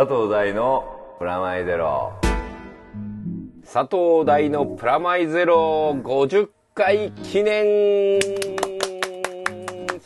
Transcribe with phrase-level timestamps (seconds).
[0.00, 0.82] 佐藤大の
[1.18, 2.14] プラマイゼロ。
[3.70, 8.18] 佐藤大のプラマイゼロ50回記念。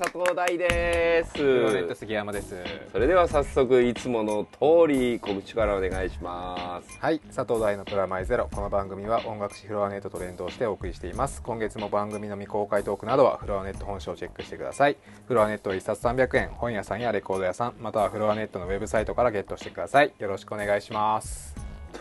[0.04, 1.32] 佐藤大です。
[1.32, 2.54] プロネット杉山です。
[2.92, 6.98] それでは早速いつもの通り告知からお願いします。
[7.00, 8.50] はい佐藤大のプラマイゼロ。
[8.52, 11.40] この番組は音楽誌フロアネットと連動してお送りしています。
[11.40, 14.98] 今月も番組の未公開トークなどはフロアネット本誌をチェックしてください。
[15.26, 16.48] フロアネット1冊300円。
[16.48, 20.12] 本屋さんやレコード屋さんまたはフロアネットのウェブサイトからゲットしてください。
[20.18, 21.54] よろしくお願いします。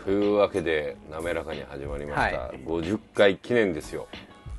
[0.04, 2.58] というわけで滑らかに始まりました、はい。
[2.58, 4.06] 50回記念ですよ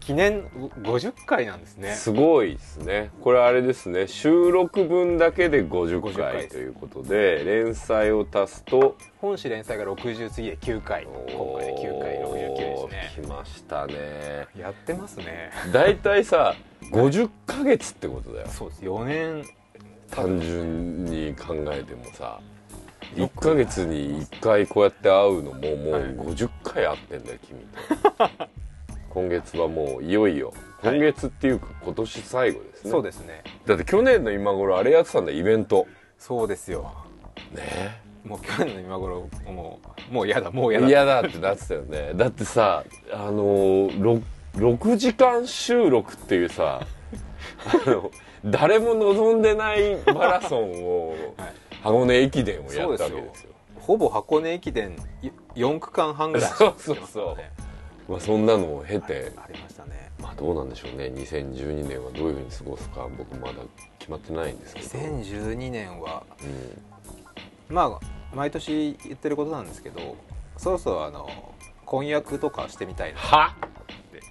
[0.05, 0.43] 記念
[0.83, 1.93] 50回なんですね。
[1.93, 3.09] すごいですね。
[3.21, 4.07] これあれですね。
[4.07, 11.05] 収録分だけで50 50回ということで連載を足すと本誌連載が60次で9回。
[11.05, 13.23] 今回で9回69ですね。
[13.23, 14.47] 来ましたね。
[14.55, 15.49] やってますね。
[15.73, 16.55] 大体さ
[16.91, 18.47] 50ヶ月ってことだよ。
[18.49, 18.81] そうです。
[18.83, 19.45] 4年。
[20.11, 22.39] 単純に考えてもさ
[23.15, 26.03] 1ヶ月に1回こうやって会うのももうはい。
[26.03, 28.45] 50回会ってんだよ君と
[29.15, 30.53] 今月はもういよいよ。
[30.81, 30.97] はい。
[30.97, 33.43] 今月っていうか今年最後ですね、そうですね。
[33.65, 35.87] だって去年の今頃あれやってたんだイベント。
[36.19, 36.93] そうですよ。
[37.53, 38.01] ね。
[38.25, 39.79] もう去年の今頃も
[40.11, 40.87] うもう嫌だもう嫌だ。
[40.87, 42.11] 嫌だってなってたよね。
[42.13, 44.21] だってさあのー、6,
[44.55, 46.81] 6時間収録っていうさ
[47.85, 48.11] あの
[48.43, 51.53] 誰も望んでないマラソンを、はい。
[51.81, 53.51] 箱根駅伝をやったわけですよ。
[53.79, 54.97] ほぼ箱根駅伝
[55.55, 57.37] 4区間半ぐらいそうそうそう。
[57.37, 57.51] ね
[58.07, 60.11] まあ、そんなのを経て、ありましたね。
[60.21, 61.05] まあどうなんでしょうね。
[61.15, 63.53] 2012年はどういうふうに過ごすか僕まだ
[63.99, 66.23] 決まってないんですけど、2012年は
[67.69, 70.15] うん、まあ毎年言ってることなんですけど
[70.57, 71.27] そろそろあの
[71.85, 73.19] 婚約とかしてみたいな。
[73.19, 73.55] は？
[73.57, 74.21] って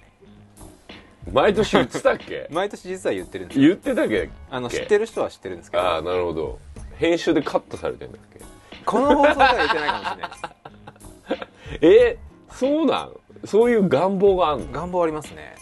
[1.31, 2.47] 毎年言ってたっけ？
[2.51, 3.67] 毎年実は言ってるんですよ。
[3.67, 4.29] 言ってたっけ？
[4.49, 6.59] あの知ってる人は知ってるんですけああどなるほど。
[6.97, 8.39] 編集でカットされてんだっけ？
[8.85, 11.79] この放送では言ってないかもしれないです。
[11.81, 12.17] え
[12.51, 13.11] そうなん？
[13.45, 14.71] そういう願望があんの？
[14.71, 15.55] 願望ありますね。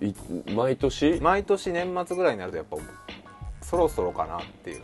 [0.00, 0.12] い
[0.52, 1.18] 毎年？
[1.20, 2.76] 毎年年末ぐらいになるとやっぱ
[3.62, 4.82] そろそろかなっていう。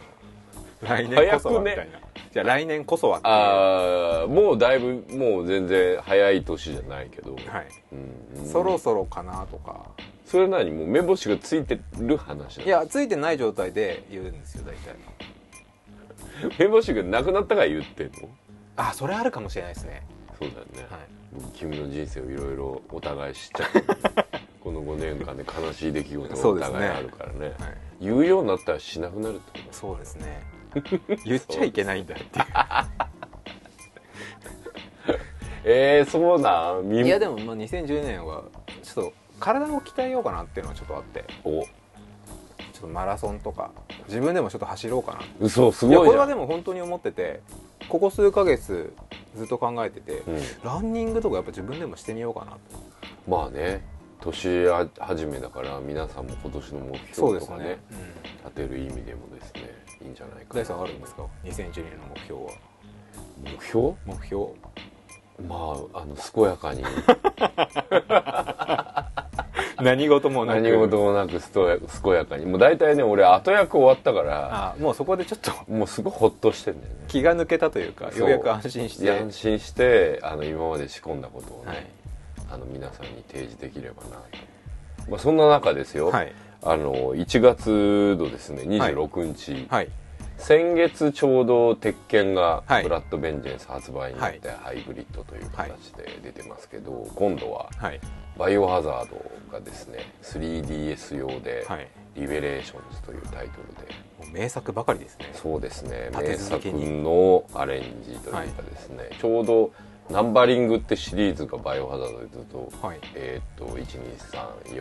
[0.83, 3.35] 来年こそはみたいな、早くじゃあ来年こそはっていう。
[3.35, 7.67] ああもうだいぶもう全然早い年じゃないけど、はい。
[8.39, 8.47] うん。
[8.47, 9.87] そろそろかなとか。
[10.27, 10.71] それ何？
[10.71, 12.69] もう目星がついてる話なの？
[12.69, 14.97] いやついてない状態で言うんですよ大体。
[16.59, 18.29] 目星がなくなったから言ってんの？
[18.77, 20.03] あそれあるかもしれないですね。
[20.39, 21.01] そうだよね、はい
[21.55, 23.83] 君の人生をいろいろお互い知っちゃって
[24.61, 27.47] この5年間で悲しい出来事がお互いあるからね。
[27.47, 27.55] はい。
[28.01, 29.75] 言うようになったらしなくなるってこと？
[29.75, 30.43] そうですね。
[31.25, 32.27] 言っちゃいけないんだってい
[35.65, 36.89] えー、そうなん？
[36.91, 38.45] ういやでもまあ2010年は
[38.83, 41.25] ちょっと体を鍛えようかなっていうのはちょっとあって。
[41.45, 41.63] お。
[42.73, 43.71] ちょっとマラソンとか
[44.09, 47.41] 自分でもちょっと走ろうかな嘘すいやこれごいじゃんはでも本当に思ってて
[47.89, 48.93] ここ数ヶ月
[49.37, 50.41] ずっと考えてて、うん。
[50.63, 52.59] ランニングとかやっぱ自分でもしてみようかなと。
[53.29, 53.85] まあね。
[54.21, 54.67] 年
[54.99, 57.79] 始めだから皆さんも今年の目標とかね
[58.43, 59.69] 立てる意味でもですね
[60.03, 60.63] いいんじゃないかな。
[60.63, 62.53] 大さんあるんですか？2012年の目標は。
[63.45, 63.95] 目標？
[64.07, 64.47] 目標。
[65.47, 66.83] まああの健やかに
[69.83, 70.61] 何事もなく。
[70.61, 72.47] 何事もなくすと健やかに。
[72.47, 77.05] もう大体ね俺後役終わったからあもうそこでちょっともうすごいホッとしてんだよね。
[77.09, 79.11] 気が抜けたというかようやく安心して。
[79.11, 81.87] 安心してあの今まで仕込んだことをね、はい。
[82.53, 84.11] あの皆さんに提示できればな。
[84.11, 86.33] と、まあ、そんな中ですよ、はい。
[86.63, 89.89] あの1月のですね26日、はい
[90.39, 92.83] 先月ちょうど鉄拳がはい。
[92.83, 98.01] ブラッドベンジェンス発売になってハイブリッドという形で出てますけど、今度ははい。
[98.39, 101.89] バイオハザードがですね 3DS 用ではい。
[102.17, 103.95] リベレーションズというタイトルで。
[104.33, 105.31] 名作ばかりですね。
[105.35, 106.11] そうですね。
[106.13, 109.73] 名作のアレンジというかですね、ちょうど
[110.11, 113.01] ナンバリングってシリーズがバイオハザードでずっと、はい。
[113.15, 114.79] えーっと12345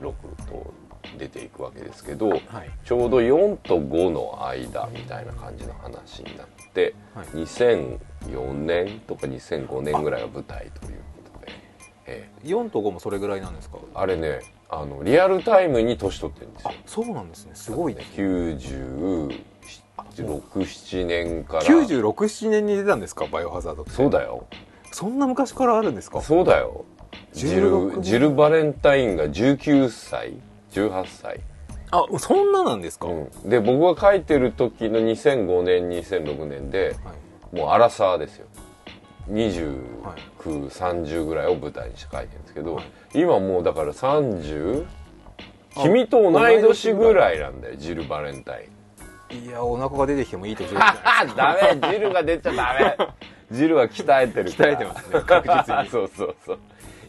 [0.00, 0.74] と
[1.18, 2.42] 出ていくわけですけど、はい。
[2.84, 7.26] ちょうど4と5の間みたいな感じの話になって、はい。
[7.26, 11.52] 2004年とか2005年ぐらいが舞台ということで、
[12.06, 13.76] え4と5もそれぐらいなんですか？
[13.76, 16.70] ーあれねあのリアルタイムに年取ってるんですよ。
[16.72, 17.52] あそうなんですね。
[17.54, 18.04] すごいね。
[18.16, 21.62] 967年から。
[21.62, 23.26] 967年に出たんですか？
[23.26, 23.90] バイオハザードって。
[23.92, 24.46] そうだよ。
[24.90, 26.20] そんな昔からあるんですか？
[26.22, 26.84] そうだよ。
[27.32, 30.34] ジ16ルジル・バレンタインが19歳
[30.74, 31.40] 18歳、
[31.90, 37.56] あそんななんですか、うん、で僕が書いてる時の2005年2006年ではい。
[37.56, 38.46] もうアラサーですよ。
[39.30, 40.20] 2930、はい。
[40.44, 42.84] 30ぐらいを舞台にして書いてるんですけど、はい。
[43.14, 44.84] 今もうだから30
[45.76, 48.74] あ君と同い年ぐらいなんだよジル・バレンタイン。
[49.46, 50.76] いやお腹が出てきてもいいと思う。
[51.36, 53.08] ダメ汁が出ちゃダメ。
[53.52, 55.88] 汁は鍛えてる 鍛えてますね確実に。
[55.90, 56.58] そうそうそう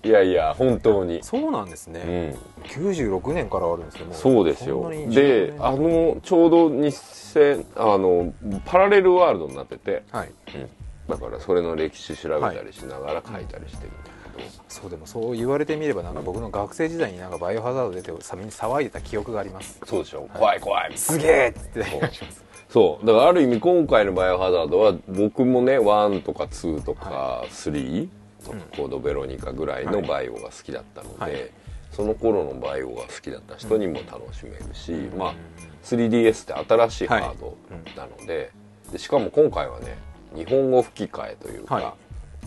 [0.06, 1.24] いやいや本当に。
[1.24, 2.36] そうなんですうね、ん
[2.66, 4.88] 96年からあるんですけどもそうですよ。
[4.90, 5.66] で10年。
[5.66, 8.34] あのちょうど2000あの
[8.66, 10.30] パラレルワールドになってて、はい。
[10.56, 10.70] うん、
[11.10, 19.80] だからそれの歴史調べたりしながら書いたりしてるんだけど、そうでもそう言われてみればなんか僕の学生時代になんかバイオハザード出てさみに騒いでた記憶があります。
[19.86, 20.30] そうでしょ。
[20.34, 20.60] 怖い。
[20.60, 20.96] 怖いみたい。
[20.96, 21.84] なすげえって
[22.70, 23.06] そう。
[23.06, 28.08] だからある意味今回の「バイオハザード」は僕もね1とか2とか3、
[28.52, 31.52] コードベロニカぐらいのバイオが好きだったので、はい。
[31.92, 35.36] その頃のバイオが好きだった人にも楽しめるし、まあ
[35.84, 37.58] 3DS って新しいハード
[37.96, 38.52] なので,、
[38.92, 39.98] でしかも今回はね
[40.36, 41.96] 日本語吹き替えというか、、は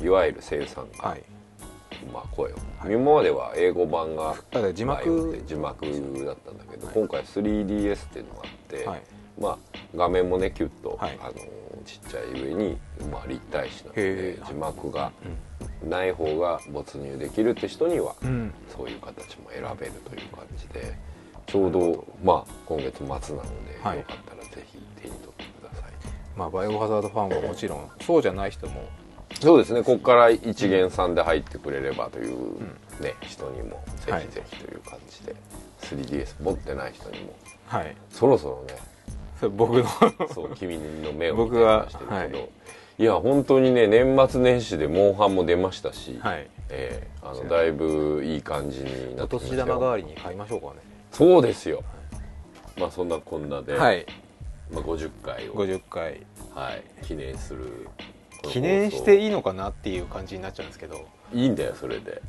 [0.03, 0.09] い。
[0.09, 1.23] わゆる生産が、はい。
[2.13, 4.35] まあ、声を、今までは英語版が
[4.73, 5.85] 字幕字幕
[6.25, 9.03] だったんだけど、今回 3DS っていうのがあって、はい。
[9.41, 9.59] まあ、
[9.97, 11.19] 画面もねキュッと、はい。
[11.21, 11.33] あの
[11.89, 12.77] ちっちゃい上に、
[13.11, 15.11] まあ、立体視なので字幕が
[15.83, 18.53] ない方が没入できるって人には、うん。
[18.77, 20.95] そういう形も選べるという感じで
[21.47, 23.35] ちょうど、まあ、今月末なので、
[23.83, 23.99] はい。
[23.99, 25.93] よかったらぜひ手に取ってください。
[26.37, 28.85] まあバイオハザードファンはもちろんそうじゃない人も
[29.41, 29.83] そうですね。
[29.83, 32.61] ここから一元さんで入ってくれればという、
[33.01, 34.23] ね人にもぜはい。
[34.23, 35.35] ひぜひという感じで、
[35.81, 37.35] 3DS 持ってない人にも
[37.67, 37.97] はい。
[38.11, 38.81] そろそろね
[39.51, 39.85] 僕の。
[40.33, 42.51] そう君の目を僕は話してるけど、はい。
[42.99, 46.47] い、や本当にね年末年始でモンハンも出ましたし、はい。
[46.71, 50.75] ええあのだいぶいい感じになおってきま年したよ玉代わりに買いましょうかね。
[51.13, 51.83] そうですよ。
[52.79, 54.07] まあそんなこんなで、はい。
[54.71, 56.21] まあ、50回を、50回。
[56.55, 57.89] はい、記念する。
[58.43, 61.07] 記念していいのかなっていう感じになっちゃうんですけど。
[61.33, 62.23] いいんだよそれで。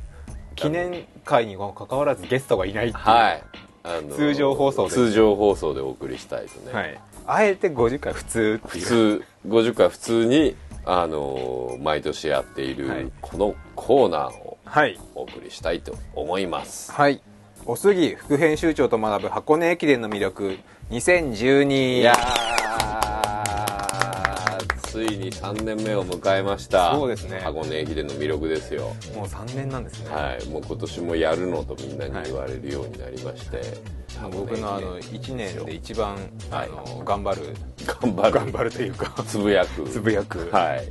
[0.56, 3.04] 記念会にもかかわらずゲストがいないっていう。
[3.04, 4.90] はいあの通常放送で。
[4.90, 7.00] 通常放送でお送りしたいとね、はい。
[7.26, 8.84] あえて50回普通って普いう。
[8.86, 13.00] 通50回普通にあの毎年やっていはい。
[13.04, 14.98] るこのコーナーをはい。
[15.14, 16.92] お送りしたいと思います。
[16.92, 17.22] はい。
[17.66, 20.56] おすぎ副編集長と学ぶ箱根駅伝の魅力
[20.90, 23.29] 2012いやー
[25.00, 26.94] ついに3年目を迎えました。
[26.94, 27.40] そうですね。
[27.40, 28.94] 箱根駅伝の魅力ですよ。
[29.14, 30.46] もう3年なんですね、はい。
[30.50, 33.62] もう今年もやるのとみんなに言われるようになりまして、
[34.30, 36.18] 僕のあの1年で一番
[36.50, 37.54] あの頑張る
[37.86, 38.32] 頑張る。
[38.32, 39.22] 頑張るというか。
[39.26, 39.88] つぶやく。
[39.88, 40.50] つぶやく。
[40.50, 40.86] はい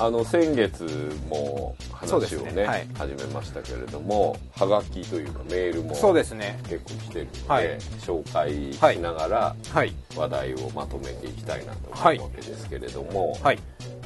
[0.00, 0.84] あの先月
[1.28, 2.64] も話をねね。
[2.64, 2.86] はい。
[2.96, 6.60] 始めましたけれどもはがきというかメールもそうですね。
[6.68, 7.78] 結構来てるので、はい。
[8.00, 9.92] 紹介しながらはい。
[10.16, 12.16] 話題をまとめていきたいなと思はい。
[12.16, 13.58] うわけですけれども、はい。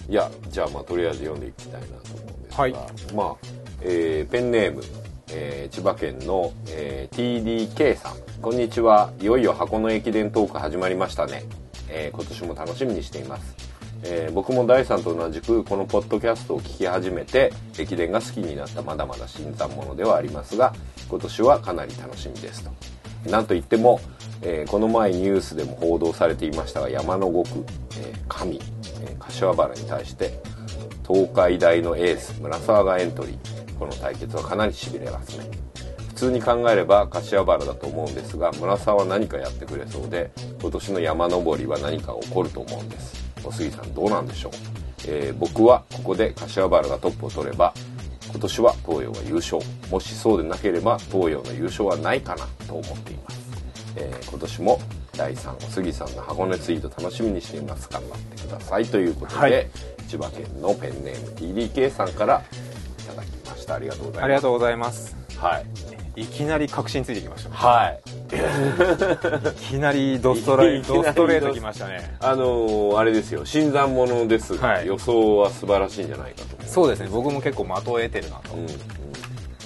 [0.09, 2.73] いやじゃあまあとりあえず読んでいきたいなと思うんですが、はい。
[3.15, 3.37] まあ、
[3.83, 4.83] えーペンネーム、
[5.31, 8.17] えー千葉県の、えー TDK さん。
[8.41, 9.13] こんにちは。
[9.21, 11.45] いよいよ箱根駅伝トーク始まりましたね、
[11.89, 13.55] えー今年も楽しみにしています、
[14.05, 20.73] えー僕も大さんと同じくこのポッドキャストを聞き始めて駅伝が好きになったまだまだ新参者ではありますが
[21.09, 22.71] 今年はかなり楽しみですと。
[23.31, 24.01] なんといっても、
[24.43, 27.65] えーこの前ニュースでも報道されていましたが山の5区、
[28.01, 30.41] えー神、え柏原に対して
[31.07, 33.63] 東海大のエース村沢がエントリー。
[33.79, 35.45] この対決はかなりしびれますね。
[36.09, 40.31] 普通に考えれば柏原だと思うんですが村沢は何かやってくれそうで
[40.61, 43.22] 今年の山登りは何か起こると思うんです。
[43.45, 44.53] お杉さんどうなんでしょう、
[45.09, 47.75] えー僕はここで柏原がトップを取れば
[48.31, 49.59] 今年は東洋が優勝。
[49.91, 53.41] もしそうでなければ東洋の優勝はないかなと思っています、
[53.97, 54.81] えー今年も
[55.17, 57.87] 第3お杉さんの箱根ツイート楽しみにしています。
[57.91, 58.85] 頑張ってください。
[58.87, 59.71] ということで、はい。
[60.09, 62.43] 千葉県のペンネーム TDK さんから
[62.99, 63.75] いただきました。
[63.75, 64.25] ありがとうございます。
[64.25, 65.17] ありがとうございます。
[65.37, 67.57] はいいきなり確信ついてきましたね。
[67.57, 68.01] はい。
[69.49, 72.17] いきなりドストレいきなりドストレートきましたね。
[72.21, 73.45] あのーあれですよ。
[73.45, 74.57] 新参者です。
[74.57, 74.87] が、はい。
[74.87, 76.67] 予想は素晴らしいんじゃないかと。
[76.67, 77.09] そうですね。
[77.11, 78.55] 僕も結構的を得てるなと。
[78.55, 78.61] うん。
[78.61, 78.67] うん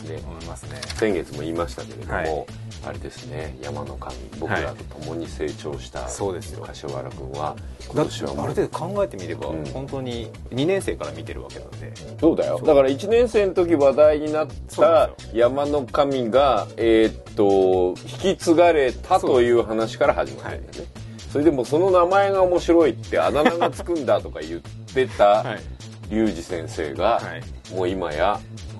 [0.06, 0.80] ね思いますね。
[0.96, 2.46] 先月も言いましたけれども、はい
[2.86, 6.64] あれですね山の神僕らと共に成長した、そうですよ。
[6.64, 7.56] 柏原君は
[7.88, 9.64] 今年はある程度考えてみれば、うん。
[9.66, 11.92] 本当に2年生から見てるわけなんで。
[12.20, 12.60] そうだよ。
[12.64, 20.90] だから1年生の時話題になった山の神がえーっと引き継がれたという話から始まるんだよね。
[21.32, 24.60] それでもその名前が面白いってあだ名がつくんだとか言っ
[24.94, 25.60] てたはい。
[26.08, 27.74] リュウジ先生が、はい。
[27.74, 28.38] もう今や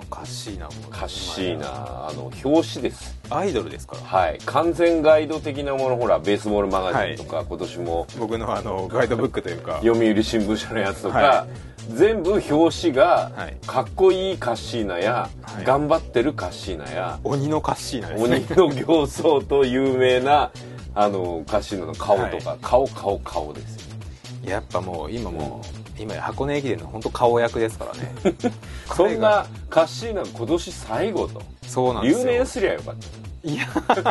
[0.09, 1.67] カッシーナもカッシーナ
[2.07, 3.17] あの表紙です。
[3.29, 3.95] アイドルですか？
[3.95, 4.39] らはい。
[4.45, 8.07] 完全ガイド的なものほらベースボールマガジンとか、今年も。
[8.17, 9.79] 僕のあのガイドブックというか。
[9.83, 11.47] 読売新聞社のやつとか、は
[11.93, 13.57] 全部表紙がはい。
[13.65, 15.65] かっこいいカッシーナや、はい。
[15.65, 18.45] 頑張ってるカッシーナや鬼のカッシーナですね。
[18.59, 20.51] 鬼の形相と有名な
[20.95, 23.87] あのカシーノの顔とか、顔顔顔ですよ。
[24.45, 25.61] やっぱもう今も
[25.97, 28.15] う、今や箱根駅伝の本当顔役ですからね。
[28.95, 29.45] そんな
[29.77, 31.43] カッシーナが今年最後と。
[31.67, 32.25] そうなんですよ。
[32.25, 32.95] 留年すりゃよかっ
[33.43, 33.67] いや。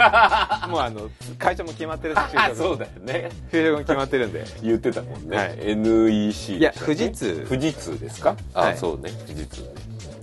[0.71, 3.31] もうあの会長も決まってるした そうだよね。
[3.51, 4.45] 就職も決まってるんで。
[4.63, 5.59] 言ってたもんね、はい。
[5.73, 7.45] NEC いや富士通。
[7.49, 8.37] 富士通ですか？
[8.55, 8.79] あ、はい。
[8.79, 9.11] そうね。
[9.27, 9.69] 富士通ね。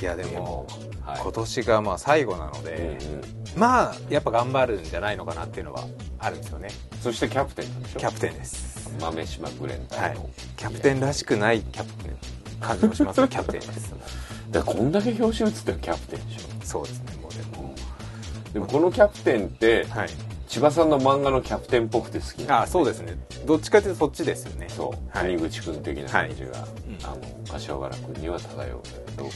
[0.02, 0.66] いやでも
[1.06, 1.20] はい。
[1.22, 3.22] 今年がまあ最後なので、うんうん。
[3.58, 5.84] まあやっぱ頑張るんじゃないのかなっていうのは
[6.20, 6.70] あるんですよね。
[7.02, 8.00] そしてキャプテンなんでしょ？
[8.00, 8.90] キャプテンです。
[9.02, 9.88] 豆島グレンはい。
[9.90, 12.16] 隊の、キャプテンらしくないキャプテン
[12.64, 13.94] 感じもしますがキャプテンです
[14.52, 17.70] だからこんだけ表紙打つってキャプテンでしそうですねもうでも。
[17.70, 17.74] ょ
[18.54, 20.10] でもこのキャプテンってはい。
[20.48, 23.18] 千葉さんの漫画のキャプテンっぽくて好きあそうですね。
[23.48, 24.68] どっちかというとそっちですよね。
[24.70, 25.36] そう、はい。
[25.36, 26.54] 谷口君的な感じが、うん
[27.04, 27.18] あの
[27.52, 29.30] 柏原君には漂うんだけど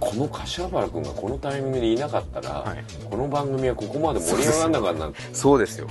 [0.00, 2.84] この柏原君がこのタイミングでいなかったら、はい。
[3.08, 4.98] この番組はここまで盛り上がらなかった。
[4.98, 5.86] なんてそうですよ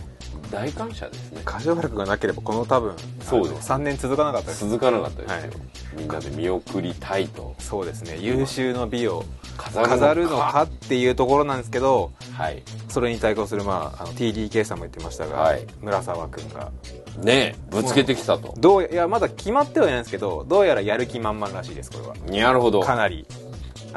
[0.52, 1.42] 大感謝ですね。
[1.46, 3.72] 柏原君がなければこの多分そうです。
[3.72, 4.68] 3年続かなかったです。
[4.68, 5.50] 続かなかったですよ、はい。
[5.98, 7.56] みんなで見送りたいと。
[7.60, 8.18] そうですね。
[8.20, 9.24] 優秀の美を
[9.58, 10.64] 飾るのか。
[10.64, 12.62] っていうところなんですけどはい。
[12.90, 15.66] それに対抗する、まあ、あの TDK さんも言ってましたが、はい。
[15.82, 16.72] 村沢君が。
[17.18, 18.54] ねえぶつけてきたと。
[18.58, 22.16] どういやまだ決まってはいないんですけどどうやらやる気満々らしいですこれは。
[22.44, 22.82] なるほど。
[22.82, 23.26] かなり。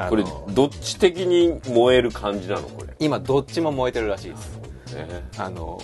[0.09, 4.64] これどっち的に燃える感じなのこれ、今どっちも燃えてるらしいです
[4.95, 5.07] ね。
[5.39, 5.79] あの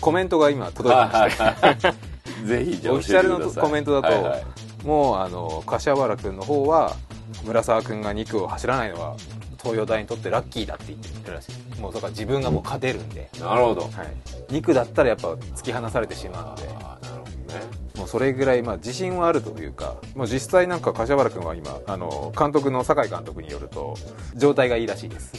[0.00, 2.14] コメントが今届いてまして。
[2.44, 4.44] ぜひオフィシャルのコメントだと、はいはい。
[4.84, 6.94] もうあの柏原君の方は
[7.44, 9.16] 村沢君が2区を走らないのは
[9.58, 11.80] 東洋大にとってラッキーだって言ってるらしい。
[11.80, 13.82] もうだから自分がもう勝てるんで、なるほど。
[13.82, 16.66] はい、2区だったらやっぱ突き放されてしまうので。
[16.66, 23.94] なるほどねもうそれぐらいまあ自信はあるというかもう実際なんか柏原君は今あの監督の酒井監督によると
[24.34, 25.32] 状態がいいらしいです。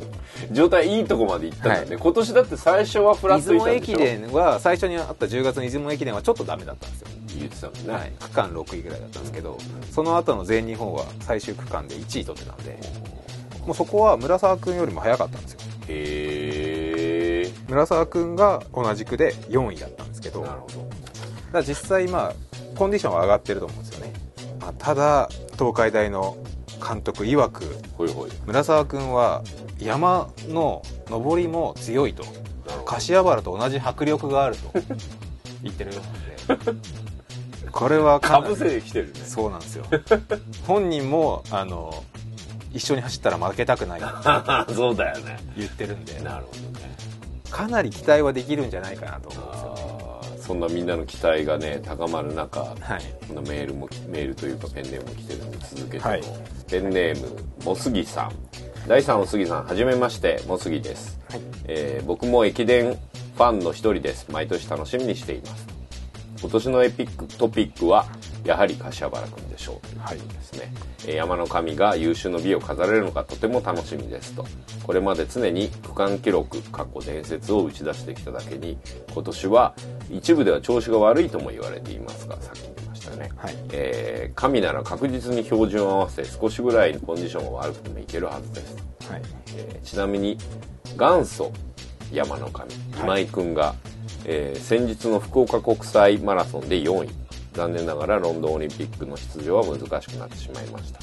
[0.52, 3.96] 状態いいとこまで行ったんだね、今年だって最初はフラ出ットいたんでしょ？
[3.96, 7.08] 雲駅伝は最初にあった10月の出雲駅伝はちょっとダメだったんですよ。
[7.38, 9.58] 言ってたもんね、はい、区間6位ぐらいだったんですけど
[9.90, 12.78] その後の全日本は最終区間で1位取ってたんで
[13.66, 15.58] もうそこは村沢君よりも早かったんですよ。
[15.88, 20.86] へえ村沢君が同じ区で4位だったんですけどなるほど
[21.58, 22.34] ら実際まあ
[22.76, 24.12] コンディションは上がってると思うんですよね、
[24.60, 26.36] まあ、ただ東海大の
[26.86, 27.64] 監督曰く
[28.46, 29.42] 村沢君は
[29.78, 32.24] 山の上りも強いと。
[32.84, 34.72] 柏原と同じ迫力があると。
[35.62, 36.00] 言ってるよ
[36.48, 36.74] うなんで。
[37.70, 39.20] これはかぶせてきてるね。
[39.24, 39.86] そうなんですよ。
[40.66, 42.04] 本人もあの
[42.72, 44.00] 一緒に走ったら負けたくない。
[44.00, 44.06] と
[44.74, 45.38] そうだよね。
[45.56, 46.20] 言ってるんで。
[46.20, 46.94] なるほどね。
[47.50, 49.93] かなり期待はできるんじゃないかなと思うんですよあー
[50.46, 53.26] そんなみんなの期待がね高まる中はい。
[53.26, 56.22] こんなメールもメールというかペンネームも来てるんで続けての、はい。
[56.70, 58.32] ペンネームもすぎさん。
[58.86, 61.40] 第3おすぎさんはじめましてもすぎです、はい。
[61.64, 62.98] えー僕も駅伝
[63.36, 64.30] ファンの一人です。
[64.30, 65.66] 毎年楽しみにしています。
[66.40, 68.04] 今年のエピックトピックは
[68.44, 70.72] やはり柏原君でしょうということですね、
[71.06, 74.46] えー山の神が優秀の美を飾れるのかとても楽しみですと。
[74.82, 78.76] これまで常に区間記録過去伝説を打ち出してきただけに
[79.12, 79.74] 今年は
[80.10, 83.56] 一部では調子が悪いとも言われていますがさっき言ってましたよね、はい。
[83.72, 88.76] えー神なら確実に標準を合わせ少しぐらいのコンディションが悪くてもいけるはずです。
[89.08, 89.22] はい。
[89.56, 90.36] えーちなみに
[90.98, 91.52] 元祖
[92.12, 93.74] 山の神今井君が、
[94.24, 97.10] えー先日の福岡国際マラソンで4位
[97.54, 101.00] 残念ながらロンドンオリンピックの出場は難しくなってしまいました、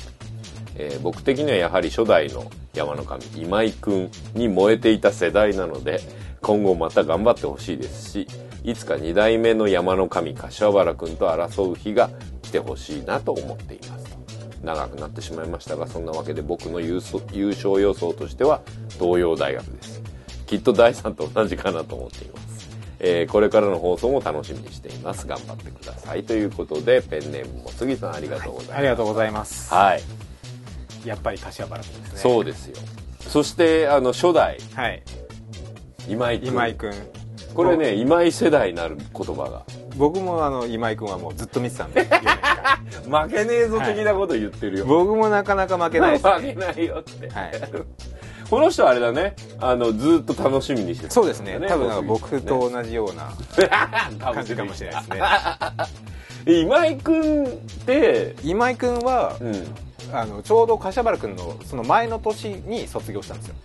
[0.75, 6.00] えー僕的にはやはり初代の山の神今井君に燃えていた世代なので
[6.41, 8.27] 今後また頑張ってほしいですし
[8.63, 12.10] いつか2代目の山の神柏原君と争う日が
[12.41, 14.17] 来てほしいなと思っています。
[14.63, 18.62] 長くなってしまいましたがそんなわけで僕の優勝優勝予想としては
[19.00, 20.01] 東洋大学です。
[20.46, 22.50] きっと第3と同じかなと思っています、
[23.03, 25.25] えーこれからの放送も楽しみにしています。
[25.25, 26.24] 頑張ってください。
[26.24, 29.74] ということでペンネームも杉さんありがとうございます、ありがとうございます。
[29.74, 30.01] はい。
[31.03, 32.20] やっぱり柏原君ですね。
[32.20, 32.75] そうですよ。
[33.22, 34.60] そしてあの初代。
[34.75, 35.01] はい。
[36.08, 36.93] 今井君今井君
[37.55, 39.63] これね今井世代になる言葉が。
[39.98, 42.05] 僕もあの今井君はもうずっと見てたんで。
[42.05, 42.20] 4年
[43.10, 47.51] 間負けねえぞ的なこと言ってるよ、僕もなかなか負けないです 負けねないよって、はい
[48.51, 49.34] この人はあれだね。
[49.62, 51.58] あのずっと楽しみにしてたそうですね。
[51.70, 53.31] 多分なんか僕ねと同じような
[54.20, 56.60] 感感じかもしれないですね。
[56.62, 57.50] 今井君っ
[57.86, 59.53] て、今井君はうん、
[60.13, 63.56] あのちょうど柏原君のその前の年に卒業したんですよ。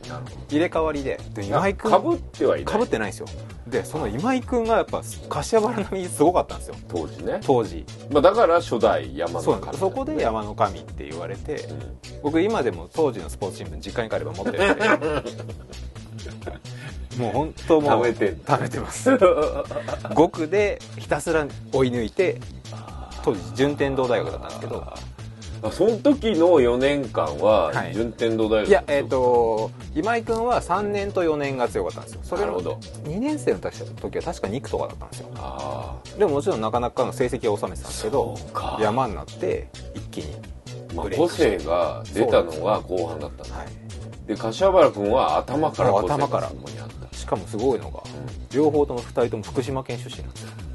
[0.48, 1.20] 入れ替わりで。
[1.34, 2.64] でど今井君かぶってはいない。
[2.64, 3.26] かぶってないんですよ。
[3.66, 6.76] でその今井君がやっぱ柏原並みにすごかったんですよ。
[6.88, 7.84] 当時ね、当時。
[8.10, 9.80] まあ、だから初代山そうの神なんです。
[9.80, 11.78] そこで山の神って言われてうん。
[12.22, 14.86] 僕今でも当時のスポーツ新聞実家に帰れば持ってるんで。
[17.16, 19.10] もう本当もう貯めてん貯めてます。
[20.12, 22.38] 5区でひたすら追い抜いて
[23.24, 24.94] 当時順天堂大学だったんですけどあ
[25.72, 27.94] その時の4年間ははい。
[27.94, 32.20] 順天堂大学いやえっ、と今井君は3年と4年が強かったんですよ。
[32.22, 32.80] それのなるほど。
[33.04, 35.30] 2年生の時は確か2区とかだったんですよ。
[35.36, 38.36] あでももちろんなかなかの成績を収めてたんですけど
[38.80, 40.36] 山になって一気に
[41.16, 43.54] 個性が出たのが後半だったんだ。
[43.56, 43.66] はい。
[44.26, 46.42] で柏原君は頭から個性頭から。
[46.42, 47.16] がそこにあった。
[47.16, 48.02] しかもすごいのが
[48.52, 50.50] 両方とも2人とも福島県出身なんですよ。
[50.60, 50.65] うん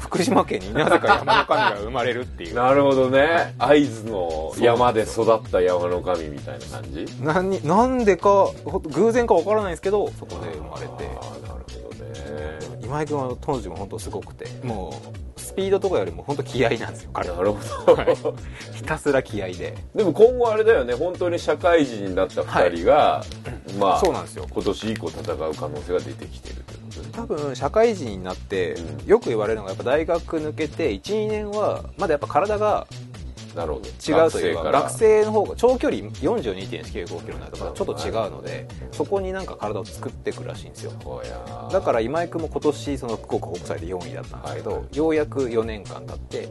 [0.00, 2.54] 福島県になぜか山の神が生まれるっていう。
[2.54, 3.54] なるほどね。
[3.58, 7.06] 会津の山で育った山の神みたいな感じ？
[7.22, 8.50] なんになんでか
[8.90, 10.86] 偶然かわからないんですけどそこで生まれて。
[10.86, 12.80] なるほどね。
[12.82, 15.00] 今井君は当時も本当すごくても
[15.36, 17.52] うスピードとかよりも本当気合なんですよなるほど、
[17.94, 18.76] はい。
[18.76, 19.76] ひたすら気合で。
[19.94, 20.94] でも今後あれだよね。
[20.94, 23.24] 本当に社会人になった2人が、
[23.78, 24.46] まあそうなんですよ。
[24.50, 26.79] 今年以降戦う可能性が出てきてるという
[27.12, 32.86] 多分社会人になってうんよく言われるのがやっぱ大学抜けて12年はまだやっぱ体が
[33.54, 40.92] なるほど違うというか学生の方が長距離42.195キロになるとまだちょっと違うのでそこになんか体を作っていくらしいんですよ。
[41.72, 44.96] だから今井君も今年その福岡国際で4位だったんですけど、はい。
[44.96, 46.48] ようやく4年間経って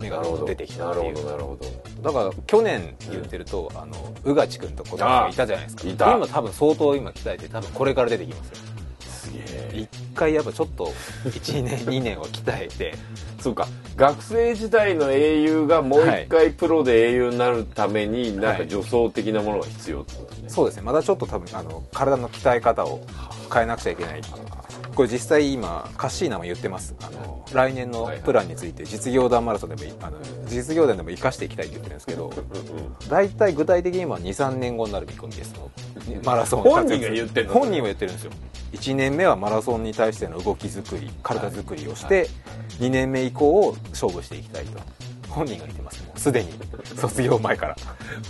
[0.00, 1.14] 目が出てきたっていう。
[1.14, 5.88] どなるほどだから去年言ってると、あの宇賀地君と小田がいたじゃないですか。
[5.88, 6.12] いた。
[6.16, 8.69] 今多分相当今鍛えて多分これから出てきますよ
[10.12, 10.86] 1回やっぱちょっと
[11.24, 12.94] 1年2年は鍛えて
[13.40, 20.82] そうか学生時代の英雄がもう一回プロで英雄になるために、なんか助走的なものが必要ってことね、はい、そうですね。
[20.82, 23.04] まだちょっと多分あの体の鍛え方を
[23.52, 24.59] 変えなくちゃいけないっていうか。
[25.00, 26.94] これ実際今カッシーナも言ってます。
[27.00, 32.30] あの来年のプランについて実業団マラソンでもいあの実業団でも生かしていきたいって言ってるんですけど
[33.08, 35.70] 大体具体的には23年後になる見込みですの
[36.22, 38.32] マラソン本人が言ってんの本人は言ってるんですよ。
[38.72, 42.28] 1年目はマラソンに対しての動き作り体作りをして
[42.78, 44.80] 2年目以降を勝負していきたいと
[45.30, 46.20] 本人が言ってますもう。
[46.20, 46.50] すでに。
[46.94, 47.76] 卒業前から。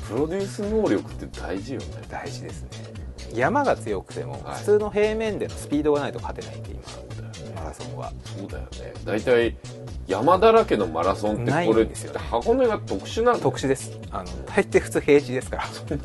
[0.09, 1.87] プロデュース能力って大事よね。
[2.09, 3.00] 大事ですね
[3.35, 4.59] 山が強くてもはい。
[4.59, 6.81] 普通の平面でのスピードがないと勝てないんで今
[7.61, 8.13] マラソンは。
[8.25, 8.95] そうだよね。
[9.05, 9.57] 大体
[10.07, 12.13] 山だらけのマラソンってこれんですよ。
[12.13, 13.99] ね箱根が特殊なんだよ特殊です。
[14.11, 15.67] あの大抵普通平地ですから。
[15.67, 16.01] そうだよ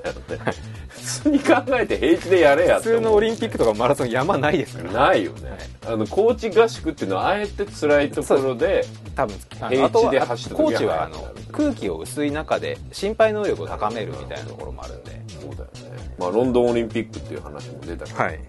[0.46, 0.54] ね。
[0.90, 4.92] 普通に考えて平地でやれや普通のオリンピックとかマラソン山ないですから。
[4.92, 5.58] ないよね、
[5.88, 8.86] あの高知合宿っていうのはあえて辛いところで
[9.16, 9.36] 多分
[9.70, 15.22] 平地で走った時はコーチはあの空気を薄い中で心肺能力を高めるみたいなところもあるんで。
[15.28, 15.85] そうだよね
[16.18, 18.40] まあロンドンオリンピックっていう話も出たけども、はい。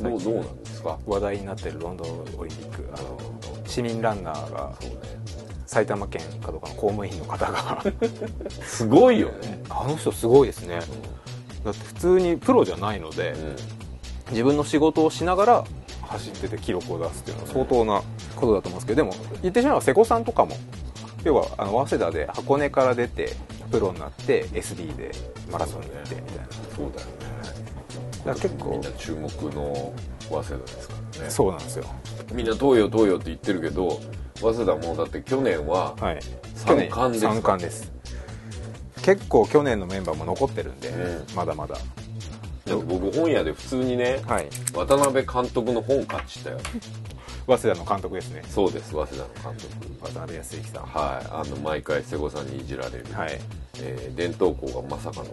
[0.00, 0.98] どうどうなんですか？
[1.06, 3.18] 話題になってるロンドンオリンピックあの
[3.66, 4.72] 市民ランナーが
[5.66, 7.82] 埼玉県かどうかの公務員の方が。
[8.62, 10.80] すごいよね、あの人すごいですね。
[11.64, 13.56] だって普通にプロじゃないので、うん。
[14.30, 15.64] 自分の仕事をしながら
[16.02, 18.02] 走ってて記録を出すっていうのは相当な
[18.36, 20.56] ことだと思うんですけどでも言ってしまえば瀬古さんとかも
[21.24, 23.30] 要はあの早稲田で箱根から出て
[23.72, 25.10] プロになって SB で
[25.50, 26.44] マラソンに行ってみたいな
[26.80, 27.12] そうだよね。
[28.18, 29.92] だから結構みんな注目の
[30.28, 31.30] 早稲田ですからね。
[31.30, 31.84] そうなんですよ。
[32.32, 34.00] みんな東洋東洋って言ってるけど
[34.36, 36.20] 早稲田もうだって去年ははい。
[36.54, 37.92] 三冠です三冠です。
[39.02, 41.76] 結構去年のメンバーも残ってるんで、うまだまだ。
[42.66, 44.48] でも僕本屋で普通にねはい。
[44.74, 46.58] 渡辺監督の本買っちたよ。
[47.46, 48.42] 早稲田の監督ですね。
[48.48, 50.12] そうです早稲田の監督。
[50.12, 50.82] 渡辺康之さん。
[50.84, 51.26] はい。
[51.30, 53.40] あの毎回瀬古さんにいじられる、はい。
[53.82, 55.26] えー伝統校がまさかの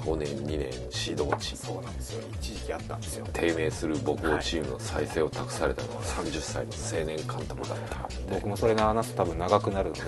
[0.00, 0.58] 箱根2年
[0.90, 2.22] 指導地そうなんですよ。
[2.40, 3.26] 一時期あったんですよ。
[3.32, 10.02] 低迷する母校チームの再生を託されたのは30歳の青年監督だった僕もそれの話すと多分長くなるので。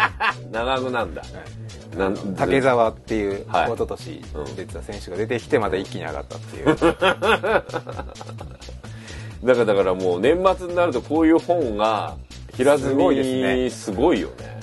[0.50, 1.22] 長くなんだ。
[1.96, 3.66] なん竹澤っていうはい。
[3.66, 6.74] 一昨年うん出てた選手が出てきてまた一気に上がったっていう。
[9.44, 12.16] だからだからもう年末になるとこういう本が
[12.56, 13.68] 平積みね。
[13.68, 14.58] すごいよね。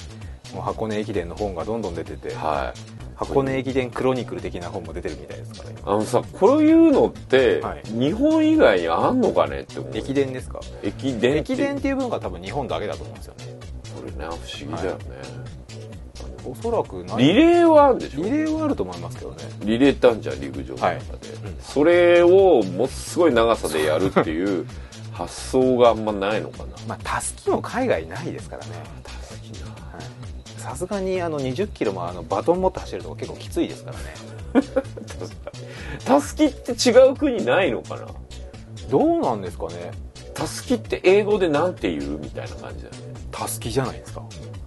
[0.56, 2.34] もう箱根駅伝の本がどんどん出てて。
[2.34, 7.84] はい箱根駅伝クロニクル的な本も出てるみたいですから今あのさこういうのって、はい。
[7.86, 9.60] 日本以外にあんのかね？
[9.60, 9.92] って思う。
[9.96, 10.60] 駅伝ですか？
[10.82, 13.46] 駅伝駅伝っていう文化は多分日本だけだと思うんですよね。
[13.96, 15.04] これね不思議だよね、
[16.44, 17.18] おそらくない。
[17.24, 18.24] リレーはあるんでしょ？
[18.24, 19.38] リレーはあると思いますけどね。
[19.66, 20.98] リレーってあるじゃん陸上の中で、はい。
[20.98, 21.58] うん。
[21.62, 24.66] それをものすごい長さでやるっていう
[25.12, 26.66] 発想があんまないのかな？
[26.88, 28.72] まあたすきも海外ないですからね。
[28.78, 28.88] はい
[30.62, 34.04] さすがにあの20キロもあのバトン持って走るとか結構きついですからね。
[36.06, 38.08] たすきって違う国ないのかな？
[38.90, 39.92] どうなんですかね。
[40.36, 42.20] たすきって英語でなんて言う？
[42.20, 43.14] みたいな感じだよね。
[43.32, 44.22] たすきじゃないですか。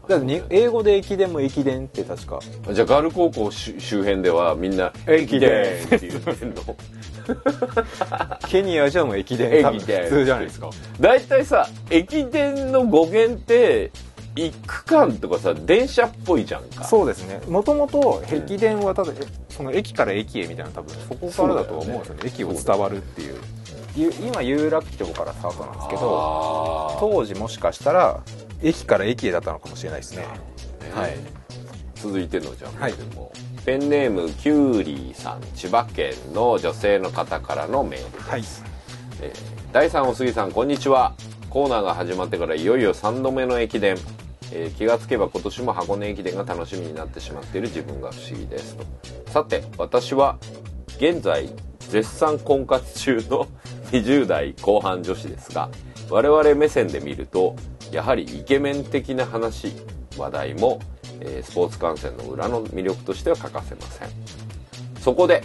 [0.09, 2.40] だってに英語で駅伝も駅伝って確か。
[2.72, 6.76] じゃあガル高校周周辺ではみんな「駅伝」って言ってんの？
[8.48, 9.50] ケニアじゃもう駅伝。
[9.52, 10.02] 駅伝。
[10.04, 10.70] 普通じゃないですか。
[11.00, 13.92] 大体さ駅伝の語源って
[14.37, 16.85] 一区間とかさ電車っぽいじゃんか。
[16.85, 17.40] そうですね。
[17.49, 22.20] もともと駅伝はただえその駅から駅へみたいな多分そこからだと思うんですよね。
[22.25, 23.37] 駅を伝わるっていう。
[23.97, 28.20] ゆ今有楽町からスタートなんですけど当時もしかしたら
[28.61, 30.27] 駅から駅へだったのかもしれないですね。
[30.92, 31.16] はい。
[31.94, 32.94] 続いてのじゃあ、はい。
[33.64, 38.44] ペンネームキュウリーさん千葉県の女性の方からのメールです、はい。
[39.23, 41.16] えー第3お杉さんこんにちは。
[41.51, 43.97] コーナーが始まってからいよいよ3度目の駅伝、
[44.55, 48.85] えー気がつけば今年も箱根駅伝が楽しみになってしまっている自分が不思議ですと。
[49.31, 50.38] さて私は
[50.97, 51.51] 現在
[51.90, 53.49] 絶賛婚活中の
[53.90, 55.69] 20代後半女子ですが
[56.09, 57.57] 我々目線で見ると
[57.93, 59.73] やはりイケメン的な話
[60.17, 60.81] 話題も、
[61.21, 64.09] えースポーツ観戦の裏の魅力としては欠かせません。
[65.01, 65.43] そこで、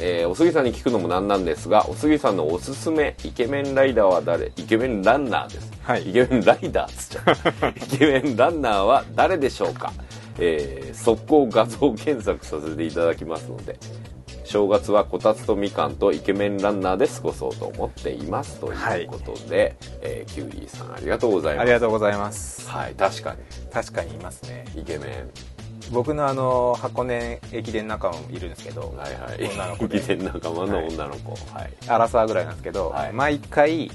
[0.00, 4.52] えーお杉さんに聞くのもなんなんですがお杉さんのおすすめイケメンライダーは誰？
[4.56, 6.10] イケメンランナーです、はい。
[6.10, 9.92] イケメンライダーっつっちゃう イケメンランナーは誰でしょうか、
[10.38, 13.78] えー速攻画像検索させていただきますので
[14.44, 21.62] 正月はこたつとみかんとイケメンランナーで過ごそうと思っていますということで、えーキュウリーさんありがとうございます。
[21.62, 22.68] ありがとうございます。
[22.68, 23.36] はい確か
[23.72, 24.64] 確かにいますね。
[24.74, 25.30] にイケメン
[25.90, 29.50] 僕のあの箱根駅伝仲間もいるんですけど、はいはい。
[29.54, 29.98] 女の子で。
[29.98, 31.32] イケメン仲間の女の子。
[31.52, 33.12] はい、アラサーぐらいなんですけど、はい。
[33.12, 33.86] 毎回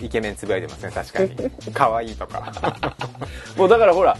[0.00, 1.50] イケメンつぶやいてますね確かに。
[1.74, 2.52] 可愛いとか。
[3.56, 4.16] もうだからほら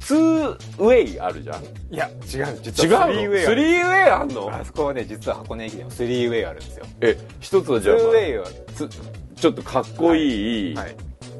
[0.00, 1.62] ツーウェイあるじゃん。
[1.62, 2.40] いや違う。
[2.40, 2.62] 違うの？
[2.62, 4.50] 実はスリーウェイあるスリーウェイあんの？
[4.52, 6.86] あそこはね実は箱根駅伝もスリーウェイあるんですよ。
[7.00, 8.04] え一つはツじゃあ、まあ。
[8.06, 8.88] ーウェイはつ
[9.36, 10.96] ちょっとかっこいい、はい。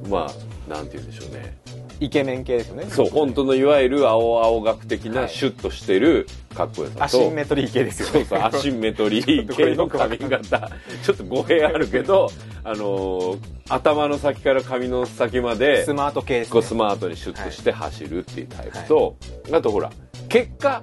[0.08, 0.30] ま
[0.68, 1.56] あなんて言うんでしょうね
[2.04, 2.86] イケメン系ですよね。
[2.88, 5.28] そう本当のいわゆる青学的はない。
[5.28, 8.12] シュッとしてるかっこよさと、アシンメトリー系ですよね。
[8.12, 10.70] そうそう、 アシンメトリー系の髪型。
[11.04, 12.28] ちょっと語弊あるけど、
[12.64, 13.38] あのー
[13.68, 16.52] 頭の先から髪の先までス、マート系ですね。
[16.52, 19.16] こうスマートにシュッとして走るっていうタイプと、
[19.50, 19.90] あとほら、
[20.28, 20.82] 結果、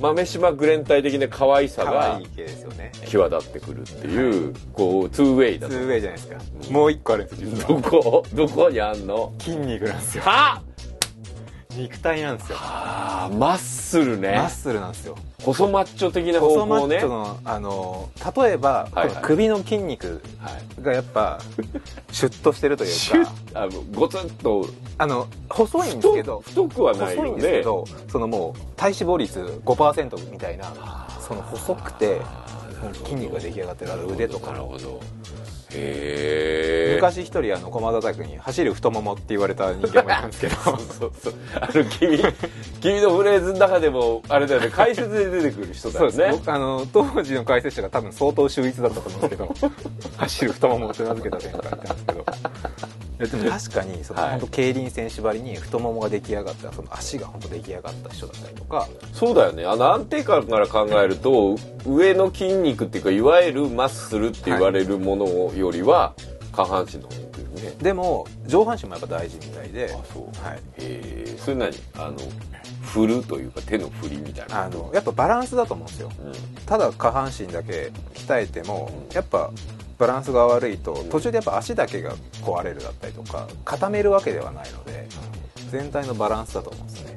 [0.00, 2.20] 豆島グレンタイ的な可愛さが
[3.06, 5.74] 際立ってくるっていう、こう、ツーウェイだと。
[5.74, 6.36] ツーウェイじゃないですか。
[6.70, 7.82] もう一個あるんですどは。
[7.82, 8.22] こ？
[8.34, 9.32] どこにあんの？
[9.38, 10.24] 筋肉なんですよ。
[10.24, 10.62] は
[11.76, 12.58] 肉体なんですよ。
[12.60, 14.32] あーマッスルね。
[14.36, 14.48] マッ。
[14.50, 15.16] スルなんですよ。
[15.42, 16.96] 細マッチョ的な方細マ向ね。
[16.96, 19.16] ッチョのあの例えば、はいはい。
[19.22, 20.82] 首の筋肉はい。
[20.82, 21.38] がやっぱ
[22.10, 23.30] シュッとしてるというか。
[23.54, 24.66] ッあのゴツッと。
[24.98, 32.18] あの細いんですけど太太くはないよ細いんですけねどそのもう体脂肪率5%みたいなその細くて
[33.04, 34.52] 筋肉が出来上がってる腕とかの。
[34.52, 35.00] なるほど
[35.70, 40.54] 昔一人あの駒田拓に走る太ももって言われた人間もいたんですけど。
[40.78, 42.18] そうそうあの君
[42.80, 44.70] 君のフレーズの中でもあれだよね。
[44.70, 49.54] 解説で出てくる人だそうですあの当時の解説者が多分相当秀逸だったと思うんですけど。
[50.16, 52.24] 走る太ももって名付けた選手がいたんですけど
[53.18, 54.30] でも確かにその、はい。
[54.32, 58.88] 本当競輪選手ばりに太ももが出来上がったその足が本当出来上がった人だったりとか。
[59.12, 59.64] そうだよね。
[59.64, 66.14] あの安定感から考えると上の筋肉っていうかいわゆるマッスルって言われるものよりは
[66.52, 67.26] 下半身の方
[67.56, 67.74] ね。
[67.80, 69.86] でも上半身もやっぱ大事みたいで。
[69.92, 70.46] あそう。
[70.46, 71.36] はい、へえ。
[71.38, 71.72] それ何？
[71.94, 72.18] あの
[72.82, 76.10] 振るというか手の振りみたいなあのやっぱバランスだと思うんですよ。
[76.24, 76.32] うん。
[76.66, 79.50] ただ下半身だけ鍛えてもやっぱ
[79.98, 85.06] バランスが悪いと途中でやっぱ足だけが壊れるだったりとか固めるわけではないので
[85.70, 87.16] 全体のバランスだと思うんですね。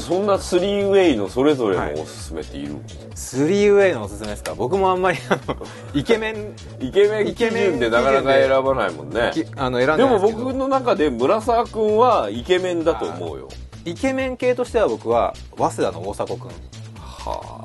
[0.00, 2.76] そんなスリーウェイのそれぞれのおすすめっている、
[3.16, 4.54] スリーウェイのおすすめですか？
[4.54, 5.56] 僕もあんまりあの
[5.94, 9.32] イケメンイケメン基準でなかなか選ばないもんね。
[9.34, 13.48] きあの選んででも僕の中で村沢君はイケメンだと思うよ。
[13.84, 16.50] イケメン系としては僕は早稲田の大迫君。
[16.96, 17.64] は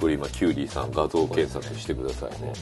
[0.00, 2.52] これ今キュウリーさん画像検索してくださいね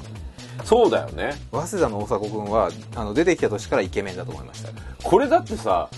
[0.64, 1.34] そうだよね。
[1.52, 4.70] 早稲田の大迫君はあの出てきた年からイケメンだと思いました。
[5.02, 5.88] これだってさ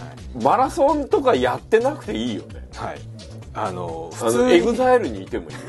[0.42, 2.68] マラソンとかやってなくていいよね。
[2.74, 3.00] はい。
[3.52, 5.60] あのあ普通のエグにザイルにいてもいいよ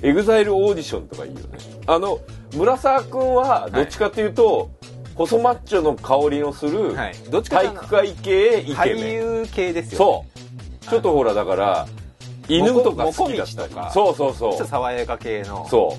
[0.02, 1.46] エグザイルオーディションとかいいよね。
[1.86, 2.20] あの
[2.54, 4.70] 村沢君はどっちかっていうと、
[5.14, 7.14] 細マッチョの香りのするはい。
[7.30, 9.12] どっちかというと体育会系イケ俳メン。
[9.12, 10.24] 優系ですよそ
[10.86, 10.90] う。
[10.90, 11.86] ちょっとほらだから
[12.48, 13.72] 犬とか好きだったり。
[13.92, 15.64] そうそうそちょっと爽やか系の。
[15.66, 15.70] う。
[15.70, 15.96] そ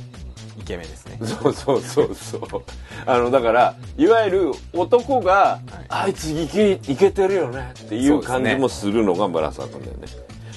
[0.59, 1.17] イケメンですね。
[1.21, 2.63] うそうそうそうそう。
[3.05, 5.85] あのだからいわゆる男が、い。
[5.89, 10.07] あいつイケイケてるよねっていう感じもするのが村沢君だよね。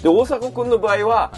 [0.03, 1.33] で大迫君の場合は、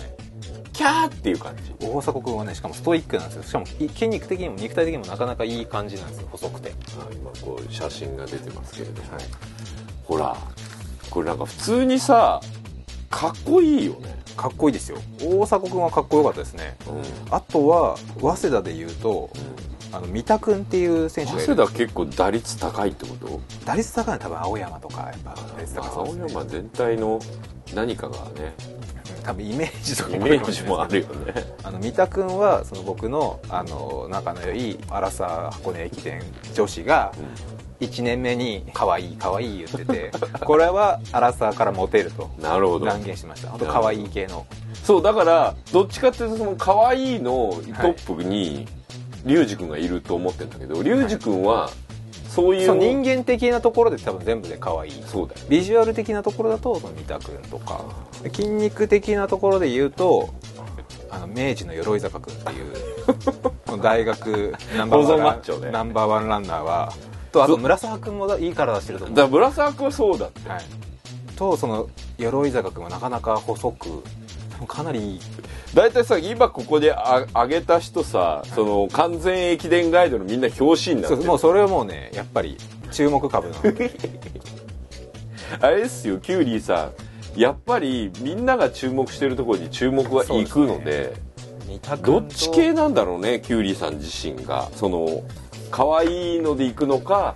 [0.72, 1.74] キャーっていう感じ。
[1.86, 3.42] 大迫君はねしかもストイックなんですよ。
[3.42, 6.72] しかもい筋肉的にも肉体的にもなかなかいい感じなんですよ細くて。
[6.98, 9.08] あ今こう写真が出てますけれども、
[10.04, 10.36] ほら
[11.10, 12.40] これなんか普通にさ
[13.10, 14.96] かっこいいよねかっこいいですよ。
[15.22, 16.74] 大迫君はかっこよかったですね。
[16.88, 17.34] うん。
[17.34, 19.28] あとは早稲田で言うと
[19.92, 23.40] あの三田君っていう選手がいる早稲田結構打率高いってこと？
[23.66, 26.24] 打率高いのは多分青山とかやっぱ打率高そう青ですね。
[26.32, 27.20] 山全体の
[27.74, 28.54] 何かがね
[29.22, 31.34] 多分イメージとかイもメージもあるよね。
[31.62, 36.22] あの三田君はその僕のあの仲の良い荒沢箱根駅伝
[36.54, 37.12] 女子が
[37.80, 40.10] 1年目に「可愛い可愛い言ってて
[40.44, 42.86] これは荒沢からモテるとなるほど。
[42.86, 43.48] 断言しました。
[43.50, 44.46] 本当可愛い系の。
[44.84, 48.66] そうだからどっちかっていうとその可愛いのトップに
[49.24, 51.70] リュウジ君がいると思ってるんだけどリュウジ君は
[52.28, 55.02] そういう人間的なところで多分全部で可愛い。
[55.06, 57.80] そうだよビジュアル的なところだと三田君とか。
[58.34, 60.28] 筋肉的なところで言うと
[61.10, 65.32] あの明治の鎧坂君っていう 大学ナンバーワ
[65.68, 66.92] ンナンバーワンランナーは
[67.30, 69.16] とあと村沢君もいい体してると思う。
[69.16, 70.48] だから村沢君はそうだって。
[70.48, 70.64] はい、
[71.36, 71.88] とその
[72.18, 74.02] 鎧坂君はなかなか細く
[74.66, 75.20] かなりいい。
[75.74, 81.22] 大体さ今ここであ上げた人さその完全駅伝ガイドのみんな表紙になってる。
[81.22, 82.56] そうもうそれはもうねやっぱり
[82.90, 83.62] 注目株なの。
[83.72, 83.90] で
[85.60, 86.90] あれですよキュウリーさ
[87.36, 91.14] んやっぱりみんなが注目してるところに注目は行くので
[91.66, 94.68] 三田君とどっち系なんだろうねキュウリーさん自身が。
[94.74, 95.22] その
[95.70, 97.34] 可愛いので行くのか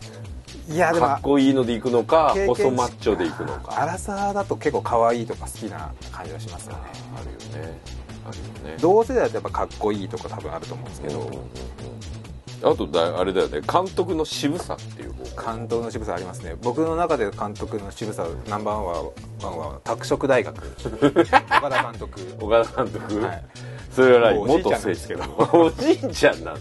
[0.68, 3.82] いやでもかっこいいので行くのか細マッチョで行くのか。
[3.82, 6.78] 荒さだと結構可愛いとか好きな感じがしますよね。
[7.16, 7.78] あるよね。
[8.26, 8.78] あるよね。
[8.80, 11.40] 同世代だとやっぱかっこいいとか多分あると思うんですけど、うんうんうん
[12.62, 13.60] あとだあれだよね。
[13.60, 15.54] 監督の渋さっていう方。
[15.56, 16.56] 監督の渋さありますね。
[16.62, 20.56] 僕の中で監督の渋さナンバーワンは拓殖大学。
[21.04, 22.20] 岡田監督。
[22.40, 23.44] 岡田監督、はい。
[23.90, 26.60] それは元ですけどおじいちゃんなんだ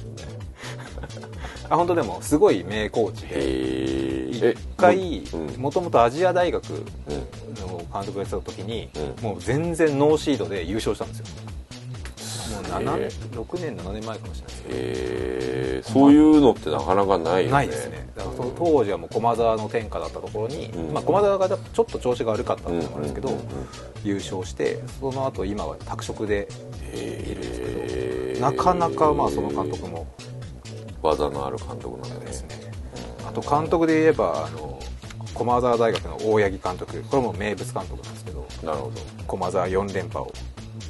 [1.74, 3.30] あ本当でもすごい名コーチで。
[3.34, 5.62] へ一回うん。
[5.62, 6.80] もともとアジア大学うん。
[7.62, 9.24] の監督をやってた時に、うん。
[9.24, 11.26] もう全然ノーシードで優勝したんですよ。
[12.54, 17.52] もう7へ年6年7年前かもしれないですけどえー、そういうのってなかなかないよね。
[17.52, 18.08] ないですね。
[18.16, 20.94] だからその当時はもう駒澤の天下だったところに、うん。
[20.94, 23.48] まあ、駒澤がちょっと調子が悪かったっていうのもあるんですけど、うんうんうん
[24.04, 26.50] 優勝してその後今は拓殖で
[26.94, 30.06] いるんですけど、なかなかまあその監督も
[31.04, 32.26] 技のある監督なんだね。
[32.26, 32.72] ですね。
[33.28, 34.80] あと監督で言えばあの
[35.34, 37.04] 駒澤大学の大八木監督。
[37.04, 38.92] これも名物監督なんですけどなるほ
[39.28, 40.34] 駒澤4連覇を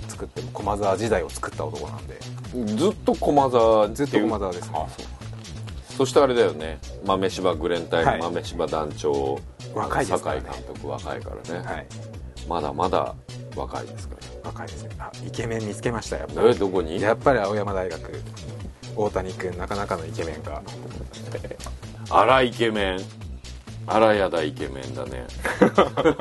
[0.07, 2.17] 作って駒澤時代を作った男なんで。
[2.53, 4.77] どずっと駒澤ずっと駒澤ですね。
[4.77, 5.05] あそう。
[5.97, 6.79] そしてあれだよね。
[7.05, 8.19] 豆柴グレン隊はい。
[8.19, 9.39] の豆柴団長、
[9.75, 10.41] 若いですからね。
[10.47, 11.87] 酒井監督若いからね、はい。
[12.49, 13.15] まだまだ
[13.55, 14.89] 若いですか若いですね。
[14.99, 16.99] あイケメン見つけましたやっぱらえどこに？
[16.99, 18.11] やっぱり青山大学
[18.95, 20.61] 大谷君なかなかのイケメンが
[22.09, 22.99] 荒イケメン。
[23.85, 25.25] 荒やだイケメンだね。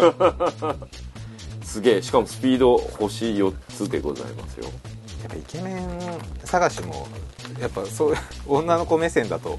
[1.63, 2.03] すげえ。
[2.03, 4.65] しかもスピード星4つでございますよ。
[4.65, 4.71] や
[5.29, 5.89] っぱイケメン
[6.45, 7.07] 探しも
[7.61, 8.15] やっぱそう
[8.49, 9.59] 女の子目線だと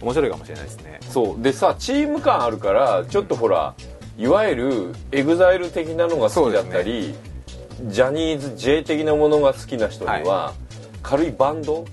[0.00, 0.98] 面白いかもしれないですね。
[1.08, 1.42] そう。
[1.42, 3.74] でさチーム感あるからちょっとほら
[4.18, 7.14] いわゆるエグザイル的なのが好きだったり、
[7.86, 10.54] ジャニーズ J 的なものが好きな人には、
[11.02, 11.84] 軽いバンドっ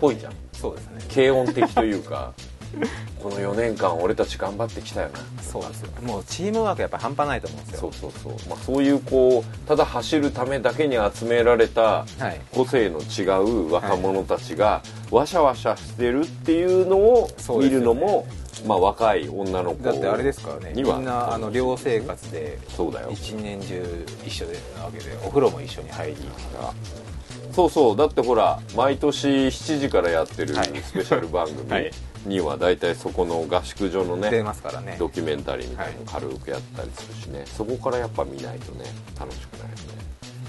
[0.00, 0.32] ぽいじゃん。
[0.52, 1.00] そうですね。
[1.14, 2.32] 軽音的というか
[3.22, 5.42] この4年間俺たち頑張ってきたよな。
[5.42, 5.88] そうですよ。
[6.02, 7.92] もうチームワークやっぱ半端ないと思うんですよ。
[7.92, 12.40] そうそうそう、まあ、そういうこうただ走るためだけに集められたはい。
[12.52, 17.28] 個性の違う若者たちがわしゃわしゃしてるっていうのを
[17.58, 18.26] 見るのも、
[18.66, 20.72] まあ、若い女の子だってあれですからね。
[20.74, 23.08] みんなあの寮生活でそうだよ。
[23.10, 26.16] 一年中一緒でなわけでお風呂も一緒に入り
[27.52, 30.68] そうそうだってほら毎年7時からやってるはい。
[30.82, 31.90] スペシャル番組はい。
[32.26, 34.96] には大体そこの合宿所のね出ますからね。
[34.98, 38.84] ドキュメンタリーみたいなの軽くやったりするしね、そこからやっぱ見ないとね
[39.18, 39.76] 楽しくないよね。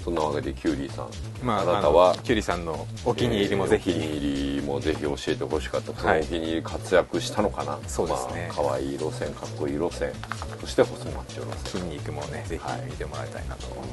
[0.03, 1.09] そんなわけでキュウリーさん、
[1.45, 2.15] まああなたは？
[2.23, 5.93] キュリさんのお気に入りもぜひ、えーお気に入りもぜひ教えてほしかった。
[5.93, 8.51] そのはいお気に入り活躍したのかな、そうですね。
[8.55, 10.11] まあ可愛い路線かっこいい路線。
[10.61, 13.83] そして細マッチョ路線筋肉もねぜひ見てもらいたいなと、こ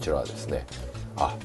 [0.00, 0.66] ちらはですね。
[1.16, 1.36] あ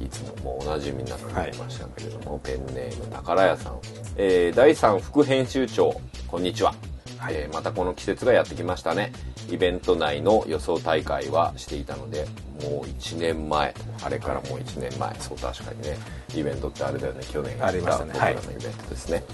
[0.00, 3.78] いつももうおなじみになってまいりましたけれども、ペンネーム宝屋さん、
[4.16, 5.94] えー第3副編集長
[6.26, 6.74] こんにちは、
[7.18, 7.34] はい。
[7.34, 9.12] えーまたこの季節がやってきましたね。
[9.50, 12.26] イベント内の予想大会はしていたので
[12.62, 13.74] もう1年前。
[14.02, 15.14] あれからもう1年前。
[15.18, 15.96] そう確かにね。
[16.34, 17.24] イベントってあれだよね。
[17.30, 18.12] 去年ありましたね。
[18.14, 19.24] 僕らのイベントですね、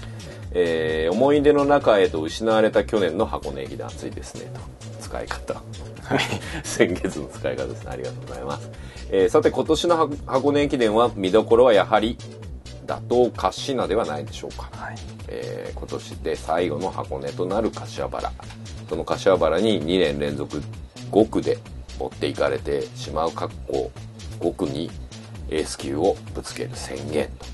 [0.51, 4.51] えー思い出の中へと失われた去年の箱根駅伝熱いですね。
[4.53, 4.59] と。
[5.01, 5.61] 使い方。
[6.63, 7.89] 先月の使い方ですね。
[7.91, 8.69] ありがとうございます、
[9.11, 12.17] えーさて今年の箱箱根駅伝は見どころはやはり
[12.85, 14.95] 打倒カッシナではないでしょうか、はい。
[15.27, 18.31] えー今年で最後の箱根となる柏原。
[18.89, 20.61] その柏原に2年連続
[21.11, 21.57] 5区で
[21.99, 23.91] 持っていかれてしまう格好
[24.39, 24.89] 5区に
[25.49, 27.45] エース級をぶつける宣言と、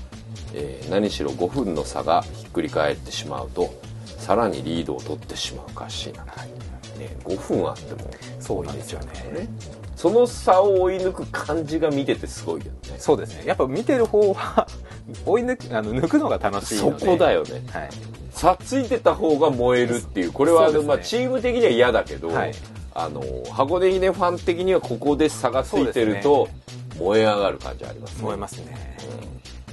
[0.54, 3.72] えー何しろ5分の差がひっくり返ってしまうと
[4.06, 9.06] さらにリードを取ってしまうカッシーナ、ね、5分あってもそうなんですよね。
[9.40, 9.48] ね
[9.96, 12.72] その差を追い抜く感じが見ててすごいよね。
[12.98, 13.44] そうですね。
[13.46, 14.66] やっぱ見てる方は
[15.26, 17.06] 追い抜くあの抜くのが楽しいそので。
[17.06, 17.62] こだよね。
[17.70, 17.90] はい。
[18.30, 20.32] 差ついてた方が燃えるっていう。
[20.32, 20.78] これは、ね。
[20.80, 22.54] まあ、チーム的には嫌だけど、はい。
[22.94, 26.48] あの箱根秀ファン的にはここで差がついてると、
[26.98, 28.22] 燃え上がる感じありますね。
[28.22, 28.96] 思いますね。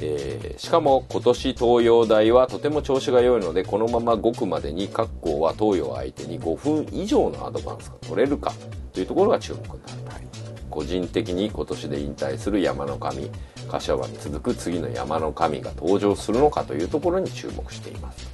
[0.01, 8.53] えーしかも今年東洋大はとても調子が良いのでこのまま5区までに各校は東洋相手に5分以上のアドバンスが取れるか
[8.93, 9.59] というところが注目。
[9.59, 10.27] になる、はい。
[10.69, 13.29] 個人的に今年で引退する山の神
[13.69, 18.27] 柏原に続く次の山の神が登場するのかというところに注目しています。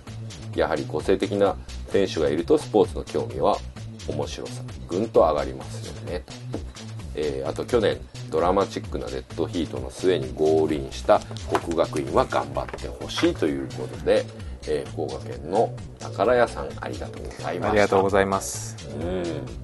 [0.56, 1.56] やはり個性的な
[1.90, 3.58] 選手がいるとスポーツの興味は
[4.08, 6.24] 面白さぐんと上がりますよね。
[6.26, 6.34] と
[7.16, 11.22] えーあと去年ドラマチックなデッドヒートの末にゴールインした
[11.62, 14.26] 国学院は頑張ってほしいということで、
[14.68, 17.70] えー福岡県の宝屋さんありがとうございました。
[17.70, 18.76] ありがとうございます。
[19.00, 19.24] うん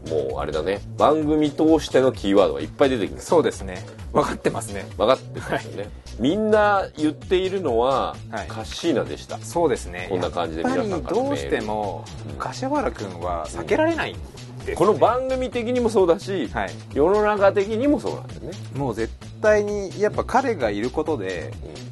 [0.10, 0.82] もうあれだね。
[0.98, 3.28] 番組通してのキーワードがいっぱい出てきます。
[3.28, 3.86] そうですね。
[4.14, 4.86] 分かってますね。
[4.98, 5.90] 分かってますよね。
[6.20, 8.48] みんな言っているのは、はい。
[8.48, 9.38] カッシーナでした。
[9.40, 10.08] そうですね。
[10.10, 14.20] こんな感じで皆さんからのメールりどうしてもうん柏原君は避けられないんで
[14.64, 21.52] すねこの番組的にもそうだし、はい世の中的にもそうなんだよね、もう絶対にやっぱ彼がいることで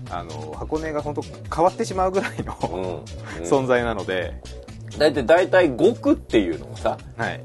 [0.09, 1.21] あの箱根が本当
[1.53, 3.41] 変わってしまうぐらいのうん。
[3.41, 3.49] うん。
[3.49, 4.41] 存在なので、
[4.97, 7.41] だいたい大体5区っていうのもさはい、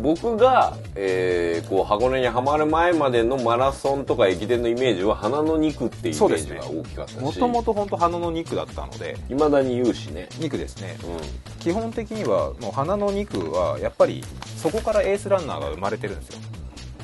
[0.00, 7.18] 僕が、えーこう箱根にはまる前までのマラソンとか駅伝のイメージは花の2区っていうイメージが大きかったし。
[7.18, 9.16] もともと本当花の2区だったので。
[9.28, 10.96] いまだに言うしね、2区ですね。
[11.02, 14.24] う基本的にはもう花の2区はやっぱり
[14.56, 16.38] そこからエースランナーが生まれてるんですよ。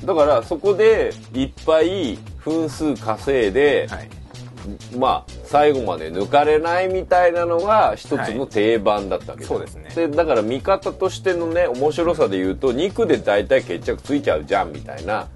[0.02, 4.08] ん、だからそこでいっぱい分数稼いで、はい。
[4.96, 9.90] まあ最後まで抜かれないみたいなのが一つの定番だったわけそうですね。
[9.94, 15.28] でだから見方としてのね面白さで言うと2区で大体決着ついちゃうじゃんみたいな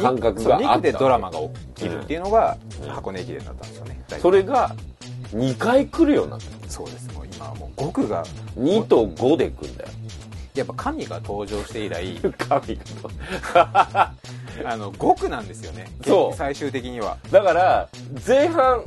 [0.00, 2.88] 感覚があった2区でドラマが起きるっていうのがうん。
[2.90, 4.76] 箱根駅伝だったんですよね、それが
[5.34, 6.46] 2回来るようになった。
[6.68, 7.12] そうです。
[7.12, 8.24] もう今はもう5区が。
[8.56, 9.90] 2と5で来るんだよ
[10.54, 12.78] やっぱ神が登場して以来神
[13.52, 15.90] あの5区なんですよね。
[16.04, 16.36] そう。
[16.36, 17.18] 最終的には。
[17.30, 17.88] だから
[18.26, 18.84] 前半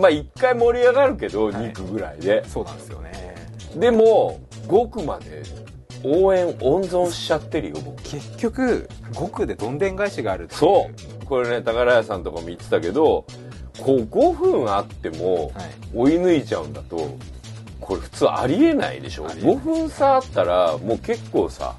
[0.00, 1.54] まあ1回盛り上がるけどはい。
[1.54, 3.34] 2区ぐらいで、そうなんですよね。
[3.76, 5.42] でも5区まで
[6.04, 8.02] 応援温存しちゃってるよ僕。
[8.02, 10.90] 結局5区でどんでん返しがあるそ
[11.22, 11.24] う。
[11.24, 13.24] これね宝屋さんとかも言ってたけど
[13.80, 15.70] こう5分あってもはい。
[15.94, 17.16] 追い抜いちゃうんだと
[17.88, 21.74] これ普通ありえないでしょありえない5分差あったらもう結構さ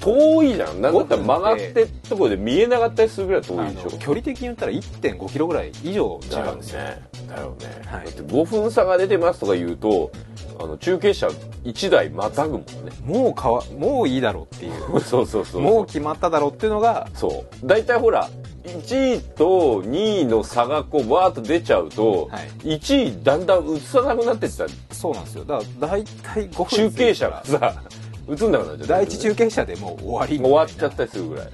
[0.00, 0.80] 遠いじゃん。
[0.80, 3.90] なんだったら曲がってっとこで見えなかったりするぐらい遠あいでしょ。
[3.90, 6.80] の距離的に言ったら1 5キロぐらい以上違うんですよ。
[6.80, 8.06] ねだよね、はい。
[8.06, 10.10] だって5分差が出てますとか言うと
[10.58, 11.28] あの中継車
[11.64, 12.66] 1台またぐもんね。
[13.04, 15.60] もうかわもういいだろうってい うそうそうそう。
[15.60, 17.66] もう決まっただろうっていうのがそう。
[17.66, 18.30] 大体ほら
[18.64, 22.76] 1位と2位の差がこうわーっと出ちゃうと、はい。
[22.76, 24.66] 1位だんだん映さなくなってった。
[24.94, 25.44] そうなんですよ。
[25.44, 27.82] だから大体5分中継車がさ
[28.28, 31.48] 映んなくなっちゃう第一中継車でもう終わり終わっちゃったりするぐらい。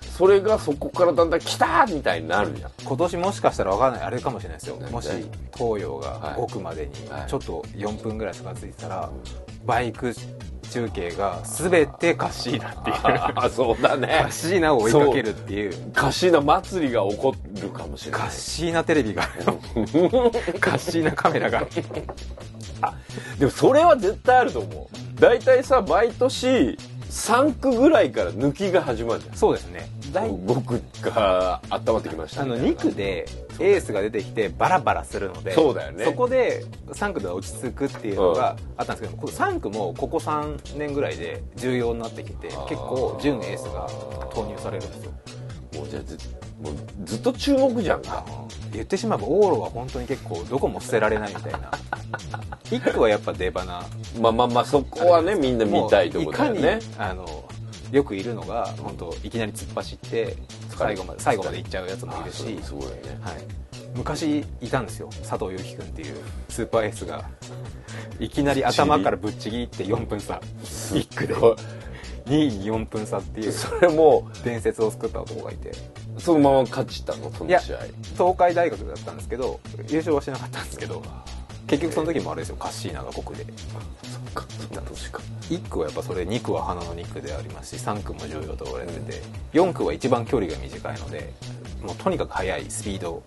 [0.00, 2.70] それがそこからだんだん来たーみたいになるじゃん。
[2.82, 4.02] 今年もしかしたら分からない。
[4.02, 4.78] あれかもしれないですよ。
[4.80, 5.08] 何もし
[5.54, 6.40] 東洋がはい。
[6.40, 7.30] 5区までにはい。
[7.30, 9.10] ちょっと4分ぐらい差がついてたら
[9.66, 10.14] バイク
[10.66, 12.96] 中継が全てカッシーナっていう。
[12.96, 14.24] ああそうだカね。
[14.28, 15.90] ッシーナを追いかけるっていう。
[15.92, 18.20] カシーナ祭りが起こるかもしれない。
[18.20, 19.44] カッシーナテレビがある
[20.60, 21.66] カッシーナカメラが
[23.38, 25.20] でもそれは絶対あると思う。
[25.20, 26.76] 大体さ毎年
[27.16, 29.34] 3区ぐらいから抜きが始まるじゃん。
[29.34, 29.88] そうですね。
[30.12, 32.42] 大僕が温まってきました。
[32.42, 33.26] あのみたいな2区で
[33.58, 36.04] エースが出てきてバラバラするのでそうだよね。
[36.04, 43.88] そこで3区で落ち着くっていうのがあったんですけど、この3区もここ3年ぐらいで重要になってきて結構準エースが
[44.32, 45.12] 投入されるんですよ。
[45.74, 46.18] もうじゃあず
[46.60, 48.24] もうずっと注目じゃんか。
[48.72, 51.70] 言ってしまえば往路は本当に結構どこも捨てられないみたいな。
[52.64, 53.84] 1区はやっぱ出花。
[54.20, 56.60] まあまあまあそこはねみんな見たいところだよね。
[56.60, 57.44] もういかにあの
[57.92, 60.36] よくいるのが本当いきなり突っ走って
[60.70, 62.56] 最後まで最後まで行っちゃうやつもいるし、ね。
[63.20, 63.44] はい、
[63.94, 65.10] 昔いたんですよ。
[65.22, 66.16] 佐藤悠基君っていう
[66.48, 67.28] スーパーエースが。
[68.18, 70.40] いきなり頭からぶっちぎって4分差。
[70.64, 71.34] 1区で。
[71.34, 71.54] こ
[72.26, 75.70] 2位に4分差っていうそれも伝説を作った男がいて。
[75.70, 75.74] う
[76.18, 77.78] そのまま勝ちたのその試合。
[78.14, 81.02] 東海大学だったんですけど優勝はしなかったんですけど
[81.66, 83.44] 結局その時もあれですよカッシーナが5区で。
[83.44, 91.32] そっかそんな年か1区はやっぱそれ2区は花の2区でありますし3区も重要と言われてて4区は一番距離が短いので
[91.82, 93.22] もうとにかく速いスピード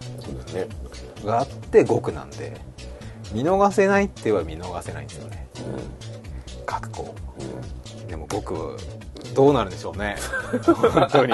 [1.26, 2.60] があって5区なんで
[3.34, 5.48] 見逃せないっては見逃せないんですよね。
[6.66, 7.16] 覚悟
[8.08, 8.78] でも5区
[9.34, 10.16] どうなるんでしょうね。
[10.92, 11.34] 本当に。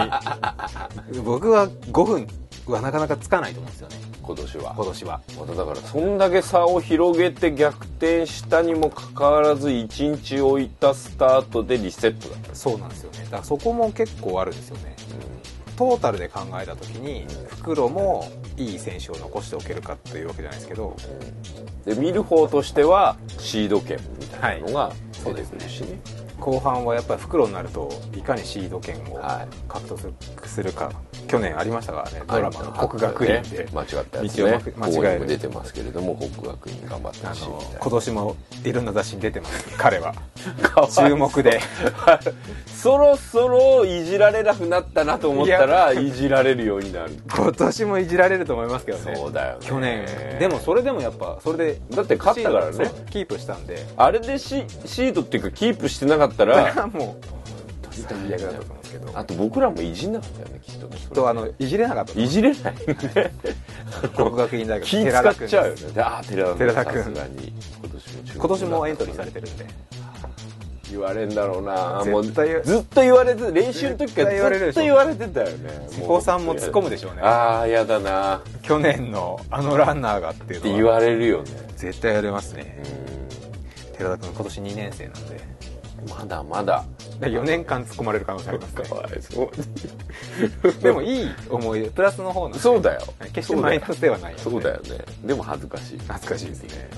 [1.24, 2.28] 僕は5分
[2.68, 3.96] はなかなかつかないと思うんですよね。
[4.22, 4.74] 今年は。
[4.76, 5.22] 今年は。
[5.40, 13.20] まただからそんだけ差を広げて逆転したにもかかわらず1日置いたスタートでリセットだった、そうなんですよね。
[13.26, 14.96] だからそこも結構あるんですよね。
[15.78, 20.96] トータルで考えた時に袋もいい選手を残しておけるかというわけじゃないですけど。
[21.86, 24.92] で見る方としてはシード権みたいなのが
[25.24, 26.00] 出てくるしね、
[26.40, 29.48] 後半はやっぱり袋になるといかにシード権をはい。
[29.68, 30.92] 獲得するか、
[31.28, 34.74] 去年ありましたからねドラマのあ国学院で、間違ったやつね。
[34.78, 37.48] 間違え出てますけれども国学院頑張ってあほしい
[37.80, 40.14] 今年もいろんな雑誌に出てます 彼は。
[40.90, 41.60] 注目で。
[42.76, 47.12] そろそろいじられなくなったなと思ったらいじられるようになる。
[47.34, 49.16] 今年もいじられると思いますけどね。
[49.16, 49.66] そうだよね。
[49.68, 50.06] 去年。
[50.40, 52.92] でもそれでもやっぱそれでだって勝ったからね。
[53.10, 53.84] キープしたんで。
[53.98, 57.36] あれでシシードっていうかキープしてなかったら もう
[58.04, 60.98] だったと思うんですけどあと僕らもいじんなかったよねきっとね。
[61.02, 62.20] それとあのいじれなかった。
[62.20, 62.64] いじれない。
[62.64, 63.32] ね
[64.16, 65.82] 国学院大学気使っちゃうよね。
[65.94, 67.04] でああ寺田君。
[67.04, 67.54] さすがに。
[67.82, 69.66] 今年も今年もエントリーされてるんで。
[70.92, 72.04] 言われんだろうな。
[72.06, 75.88] もうずっと言われて練習の時からずっと言われてたよね。
[75.90, 77.22] 瀬古さんも突っ込むでしょうね。
[77.22, 78.38] ああやだな。
[78.38, 82.82] っ去年のあのランナーがっていうて言われるよね絶対やれますね
[83.94, 85.40] う寺田君今年2年生なんでん
[86.10, 86.84] まだまだ。
[87.22, 88.84] 4年間突っ込まれる可能性ありますね。
[88.84, 90.84] かわいそう。
[90.84, 92.60] でもいい思い出プラスの方なんで。
[92.60, 93.02] そうだよ。
[93.34, 95.06] 決してマイナスではないのでそうだよね。
[95.24, 96.00] でも恥ずかしい。
[96.00, 96.90] 懐かしいですね。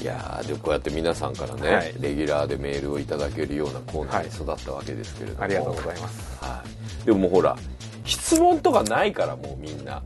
[0.00, 1.94] いやーでこうやって皆さんからね、はい。
[2.00, 6.44] レギュラーでメールをいただけるようなコーナーに育ったわけですけれども、ありがとうございます。
[6.44, 6.62] は
[7.02, 7.56] い、でももうほら
[8.04, 10.02] 質問とかないからもうみんな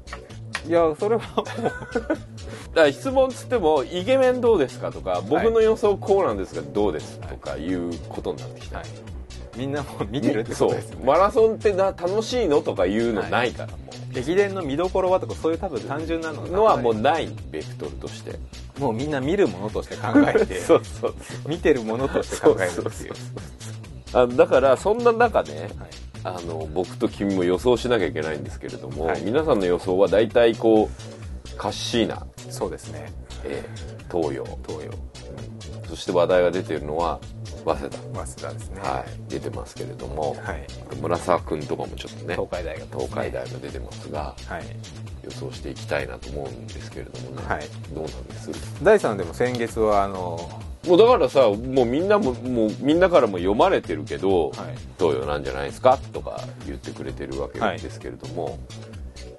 [0.67, 1.45] いやそれはもう。
[2.75, 7.73] だから質問つっても「イケメンどうですか?」とか「僕の予想こうなんですがどうです?」とかい。
[7.73, 8.87] うことになってきた、はい。
[9.57, 11.05] みんなもう見てるってこそうとですよね。
[11.07, 13.77] マラソンってな楽しいのとかいうのないから、も
[14.15, 18.39] 駅伝の見どころはとかそういう多分単純なのうのはもうないベクトルとして
[18.79, 21.15] もうみんな見るものとして考えてそうそう
[21.47, 23.12] 見てるものとして考えるっていう。
[24.12, 29.22] あだからそんな中ね、はいあの僕と君も予想しなきゃいけないんですけれども、はい。
[29.22, 33.12] 皆さんの予想は大体こうカッシーナ、そうですね。
[33.45, 34.45] えー東洋。
[34.66, 34.93] 東洋。
[35.89, 37.18] そして話題が出ているのは
[37.64, 38.81] 早稲早稲田ですね。
[38.83, 40.66] 田、はい、出てますけれども、はい。
[41.01, 44.64] 村沢君とかもちょっとね東海大学ね東海大が出てますがはい。
[45.25, 47.64] 予想していきたいなと思うんですけれどもね、はい。
[47.95, 48.51] どうなんです？
[48.85, 50.39] 第3でも先月はあの
[50.87, 54.59] もうだからさもうみんなももうみんなからも読まれてるけど、はい。
[54.99, 58.59] 東洋なんじゃないですかとか言ってくれてるわけですけれども、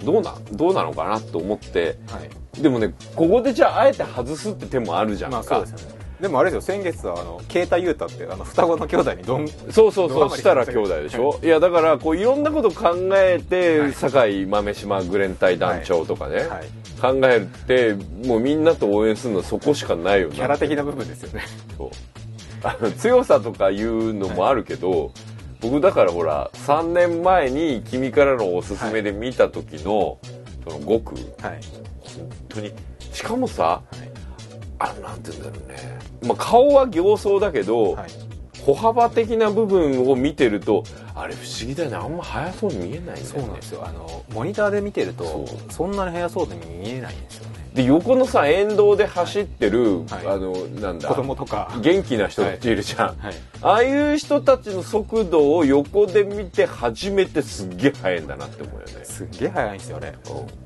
[0.03, 1.97] どうなんどうなのかなと思って。
[2.07, 2.61] はい。
[2.61, 13.93] でもねここでじゃああえて外すって手もあるじゃんか、まあそうですよねでもあれですよ先月はあの啓太優太ってあの双子の兄弟にどんそうそうそうしたら兄弟でしょ、い、やだからこういろんなこと考えて、はい。
[13.93, 16.67] 堺豆島グレン隊団長とかね、はい。
[17.01, 17.93] 考えるって
[18.27, 21.43] もうみんなと応援するのそこしかないよねキャラ的な部分ですよね。
[21.77, 21.89] そう。
[22.63, 25.11] あの強さとかいうのもあるけど、
[25.59, 30.17] 僕だからほら3年前に君からのおすすめで見た時の、
[30.63, 31.59] その5区はい。
[32.01, 32.73] 本当に。
[33.11, 34.14] しかもさはい
[34.89, 38.09] あのなんて言うんだろうね、まあ、顔は形相だけど、はい。
[38.65, 40.83] 歩幅的な部分を見てると
[41.13, 41.95] あれ不思議だよね。
[41.97, 43.23] あんま速そうに見えないんだよね。
[43.25, 43.85] そうなんですよ。
[43.85, 50.27] あのモニターで見てるとそんなに速そうに見えないんですよねで横のさ沿道で走ってる、はい。
[50.27, 51.09] あのなんだ？
[51.09, 51.77] 子供とか。
[51.81, 53.33] 元気な人たちいるじゃん、はい。
[53.61, 59.03] ああいう人たちの速度を横で見て初めてすっげえ速いんだなって思うよね。
[59.03, 60.13] すっげえ速いんですよね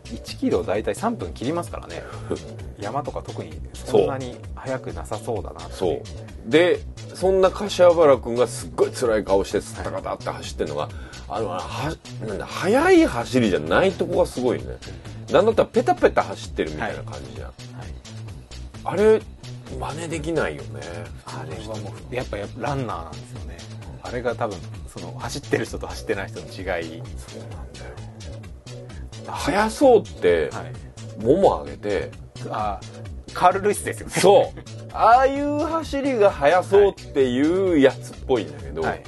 [0.06, 2.04] 1キロ大体3分切りますからね。
[2.80, 5.74] 山とか特にそんなに速くなさそうだなって。
[5.74, 6.02] そう。
[6.46, 6.80] で
[7.16, 10.90] そんな柏原君がすっごい辛い顔してスタカタって走ってるのが、
[11.28, 11.64] あのは
[12.28, 14.66] なんだ速い走りじゃないとこがすごいね
[15.32, 17.56] なんだったらペタペタ走ってるみたいな感じじゃん、はい。
[18.84, 19.22] あれ
[19.78, 20.82] 真似できないよね。
[21.26, 23.58] あれはもうやっぱやっぱランナーなんですよね。
[24.02, 24.58] あれが多分
[24.88, 26.54] その走ってる人と走ってない人の違い。
[26.56, 27.90] そうなんだよ。
[29.28, 31.24] 速そうって、はい。
[31.24, 32.12] もも上げて
[32.50, 32.80] あ
[33.34, 34.14] カール・ルイスですよね。
[34.14, 34.60] そう。
[34.92, 39.04] ああいう走りが速そうっていうやつっぽいんだけど、はい。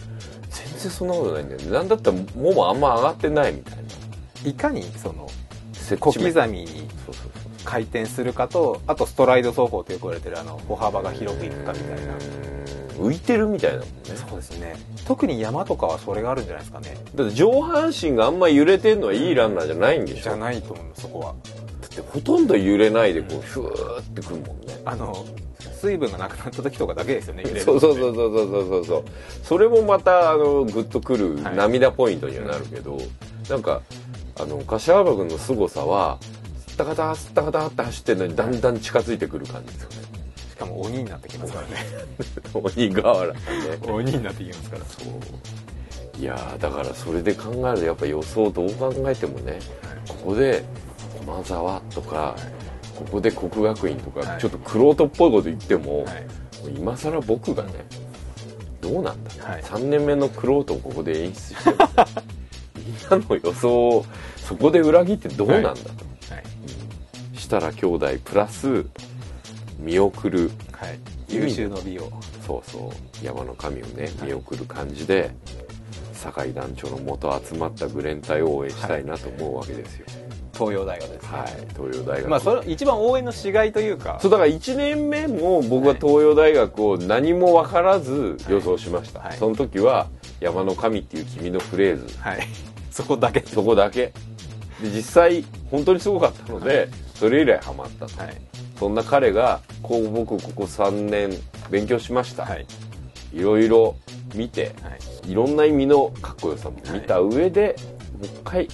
[0.49, 1.71] 全然そんなことないんだよね。
[1.71, 3.81] なんだったらももあんま上がってないみたいな。
[4.43, 5.27] いかにその
[5.97, 6.87] 小刻面みに。
[7.63, 12.13] 回転するかとあとストライド走行とよく言われてるあの歩幅が広くいくかみたいな。
[12.97, 13.93] 浮いてるみたいだもんね。
[14.29, 14.75] そうですね。
[15.05, 16.97] 特に山とかはそれがあるんじゃないですかね。
[17.15, 20.23] だって上半身があんま揺れてんのはいいランナーじゃないんでしょ。
[20.23, 21.35] じゃないと思うそこは。
[21.81, 24.81] だってほとんど揺れないでこうふーってくるもんね。
[24.83, 25.25] あの
[25.79, 29.03] 水分がなくなった時とかだけですよね揺れるそうそうそうそうそうそうそう。
[29.43, 31.55] それもまたあのグッとくるはい。
[31.55, 32.99] 涙ポイントにはなるけど、
[33.49, 33.81] なんか
[34.39, 36.17] あの柏原君の凄さは
[36.67, 39.95] スッタカタスッタカタって走ってるのにだんだん近づいてくる感じですよね。
[40.51, 41.85] しかも鬼になってきますからね。
[42.53, 43.39] 鬼瓦ね。
[43.87, 44.85] 鬼になってきますから。
[44.85, 46.21] そう。
[46.21, 49.59] いやーだからそれで考えるとやっぱ予想どう考えてもね
[50.07, 50.63] ここで
[51.25, 52.35] 駒沢とか、
[52.95, 54.41] ここで国学院とか、はい。
[54.41, 56.05] ちょっと玄人っぽいこと言っても、
[56.77, 57.71] 今更僕がね
[58.81, 59.61] どうなんだ、はい。
[59.61, 61.85] 3年目の玄人をここで演出してもね
[62.85, 63.21] みん。
[63.21, 64.05] なの予想を
[64.37, 65.63] そこで裏切ってどうなん。
[65.63, 66.43] だと、はい
[67.51, 68.85] 設楽兄弟プラス
[69.77, 72.09] 見送るはい優秀の美を
[72.45, 75.31] そうそう山の神をね見送る感じで、
[76.13, 80.05] 酒井団長の元集まったグレン隊を応援したいなと思うわけですよ
[80.53, 90.07] 東洋大学ですね、はい、東洋大学まあそれ一番応援のしがいというかそうだから1年目も僕は東洋大学を何も分からず予想しました、はいその時は
[90.41, 92.17] 山の神っていう君のフレーズ。
[92.19, 92.47] はい。
[92.91, 93.41] そこだけ。
[93.41, 94.11] そこだけ。
[94.81, 98.35] で実際本当にすごかったので、それ以来ハマったと、はい。
[98.77, 101.31] そんな彼がこう僕ここ3年
[101.69, 102.65] 勉強しました、はい。
[103.31, 103.95] いろいろ
[104.35, 105.31] 見てはい。
[105.31, 107.75] いろんな意味のかっこよさも見た上で、
[108.19, 108.67] もう一回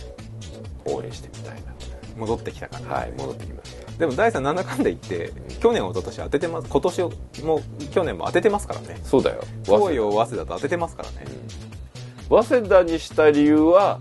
[0.86, 1.57] 応援してみたい
[2.18, 7.01] 戻ってきたから、なはい戻ってきましたでも大さんなんだかんだ言って去年一昨年当ててます今年
[7.43, 8.99] も去年も当ててますからね。
[9.03, 9.43] そうだよ。
[9.63, 10.45] 東洋早稲田。
[10.45, 11.25] と当ててますからね。
[12.29, 13.99] 早稲田にした理由は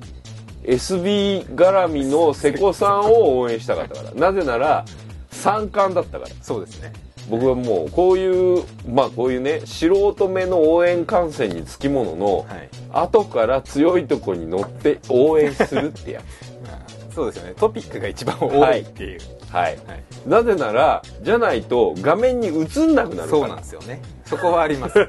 [0.65, 4.11] SB 絡みの瀬古さんを応援したかったから。
[4.33, 4.85] なぜなら
[5.31, 6.31] 三冠だったから。
[6.43, 6.93] そうですね。
[7.31, 12.69] 僕はもうこういうまあこういうね素人目の応援観戦につきものの、はい。
[12.93, 16.21] 後から強いとこに乗って応援するってや
[17.15, 17.55] そうですよね。
[17.57, 19.77] トピックが一番多いっていう、つはい。
[19.87, 20.05] はい。
[20.27, 23.27] なぜならじゃないと画面に映んなくなるから。
[23.29, 24.03] そうなんですよね。
[24.25, 25.09] そこはあります、は い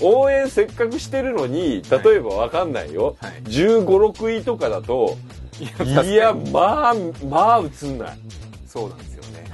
[0.00, 3.32] 応援せっかくしてるのに例えばわかんないよ、はい。
[3.44, 5.16] 1 5 6位とかだと
[5.60, 6.94] いやまあ
[7.28, 8.18] まあ映んない。
[8.66, 9.44] そうなんですよね、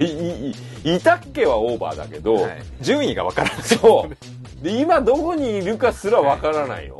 [0.84, 3.62] いいいたっけはオーバーだけど、はい、順位がわからない。
[3.62, 4.64] そう。
[4.64, 6.98] で今どこにいるかすらわからないよ、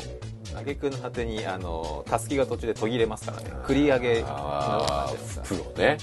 [0.61, 3.51] 挙句の果てにあのたすきが途中で途切れますからね。
[3.67, 5.13] 繰り上げのああ
[5.45, 5.99] プロね。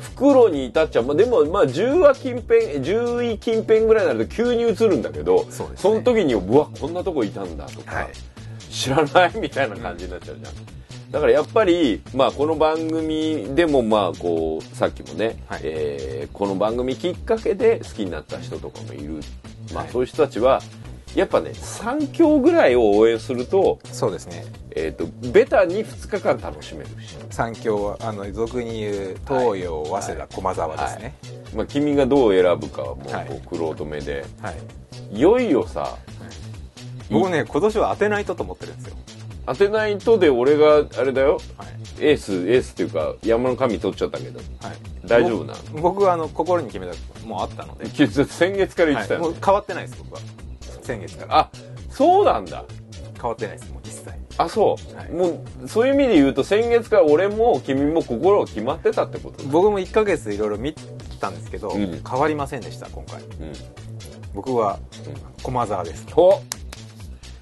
[0.00, 5.70] 袋に至っちゃう、まあ、でもまあ10話近辺10位近辺ぐらいになると急に映るんだけどそね。
[5.82, 8.08] の時にうわこんなとこいたんだとか、はい。
[8.70, 9.36] 知らない？
[9.38, 10.54] みたいな感じになっちゃうじゃん、
[11.12, 15.60] だからやっぱり、まあ、この番組でもまあこうさっきもね、はい。
[15.64, 19.20] えーこの番組きっかけで好きになった人とかもいる、
[19.72, 19.92] まあ、はい。
[19.92, 20.60] そういう人たちは
[21.14, 24.44] やっぱね3強ぐらいを応援すると,、そうですね。
[24.76, 31.14] えー、とベタに2日間楽しめるし、三強はあの俗に言う東洋早稲田駒沢ですね。
[31.54, 33.26] まあ、君がどう選ぶかはもうはい。
[33.26, 35.96] こう玄人目で、はい、い、よいよさ
[37.10, 38.96] 僕ね今年は当てないとと思ってるんですよ、
[39.46, 41.40] 当てないとで俺があれだよ。
[41.56, 41.68] はい。
[42.00, 44.40] エースエースっていうか山の神取っちゃったけど。
[44.40, 45.58] はい、大丈夫なの？
[45.74, 50.20] 僕僕はあの心に決めたもうあったので、き 先月から言ってたはい、よねもう変わってないです僕は
[50.84, 51.38] 先月から。
[51.38, 51.50] あ
[51.90, 52.64] そうなんだ。
[53.14, 55.10] 変わってないですもう一切あそう、はい。
[55.10, 60.74] もうそういう意味で言うと先月から俺も君も心が決まってたってことだ、僕も1ヶ月いろいろ見
[61.20, 62.02] たんですけど、うん。
[62.06, 63.22] 変わりませんでした今回。
[63.22, 63.28] うん、
[64.34, 64.78] 僕は
[65.42, 66.06] 駒沢です。
[66.16, 66.42] お。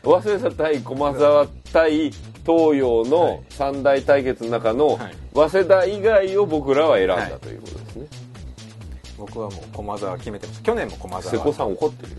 [0.05, 2.11] 早稲田対駒沢対
[2.45, 3.53] 東洋はのい。
[3.55, 5.15] 三大対決の中のはい。
[5.35, 7.33] 早稲田以外を僕らは選んだはい。
[7.41, 8.07] ということですね、
[9.19, 10.63] 僕はもう駒沢決めてます。
[10.63, 11.35] 去年も駒沢。
[11.35, 12.13] 瀬古さん怒ってる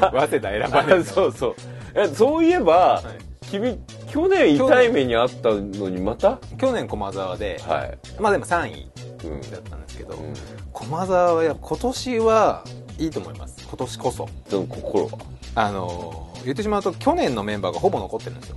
[0.00, 1.54] 早稲田選ばないあそうそう。
[1.94, 3.02] えそういえば、
[3.44, 3.48] い。
[3.50, 3.78] 君
[4.10, 6.38] 去年痛い目にあったのにまた？
[6.58, 8.90] 去年駒沢で、はい、まあでも3位
[9.24, 10.34] うんだったんですけど、うん、
[10.72, 12.64] 駒沢はや今年は
[12.98, 13.66] いいと思います。
[13.66, 14.28] 今年こそ。
[14.48, 15.18] その心は、
[15.54, 18.56] あの言ってしまうと去年のメンバーがほぼ残ってるんですよ。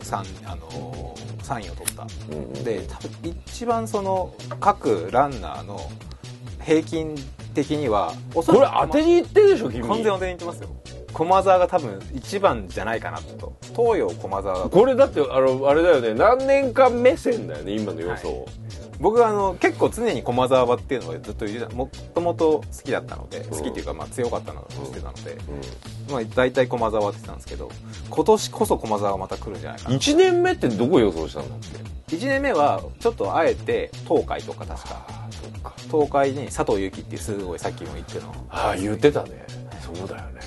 [0.00, 2.06] 3, あの3位を取った。
[2.30, 5.80] うんうんで多分一番その各ランナーの
[6.62, 7.14] 平均
[7.54, 9.86] 的にはおそこれらく当てにいってるでしょ君。
[9.88, 10.68] 完全当てにいってますよ。
[11.12, 13.52] 駒沢が多分一番じゃないかなと。
[13.74, 14.70] 東洋駒沢だと。
[14.70, 16.12] これだってあのあれだよね。
[16.14, 18.46] 何年間目線だよね今の予想、
[19.00, 23.44] 僕はあの結構常に駒沢場っていうのがずっともともと好きだったのでん。
[23.44, 25.38] 好きっていうかまあ強かったのを知ってたので、
[26.08, 27.70] うまあ、大体駒沢って言ってたんですけど
[28.08, 29.98] 今年こそ駒沢がまた来るんじゃないかん、な。
[29.98, 31.58] 1年目ってどこ予想したんだっ
[32.08, 35.24] け1年目はちょっとあえて東海とか確か。
[35.90, 38.34] 東海に佐藤悠基っていうすごいさっきも言っての。
[38.50, 39.44] ああ言ってたね。
[39.80, 40.40] そうだよね。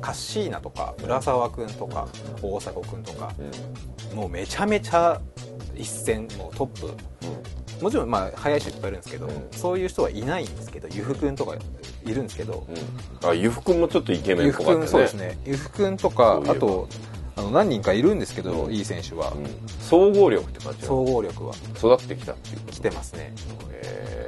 [0.00, 2.06] カッシーナとか浦沢君とか
[2.42, 3.32] 大迫君とか
[4.12, 4.16] うん。
[4.16, 5.20] もうめちゃめちゃ
[5.76, 6.90] 一戦もうトップ。
[7.82, 9.48] もちろんまあ速い人いっぱいいるんですけど、うん。
[9.50, 11.56] そういう人はいないんですけどゆふくんとか
[12.04, 14.86] いるんですけど、うん、あゆふくんもちょっとイケメンっぽかったね。
[14.86, 15.38] そうですね。
[15.44, 16.88] ゆふくんとかあと
[17.36, 18.72] あの何人かいるんですけど、うん。
[18.72, 19.46] いい選手は、うん、
[19.80, 21.54] 総合力って感じ総合力は。
[21.76, 23.34] 育ってきたっていう来てますね。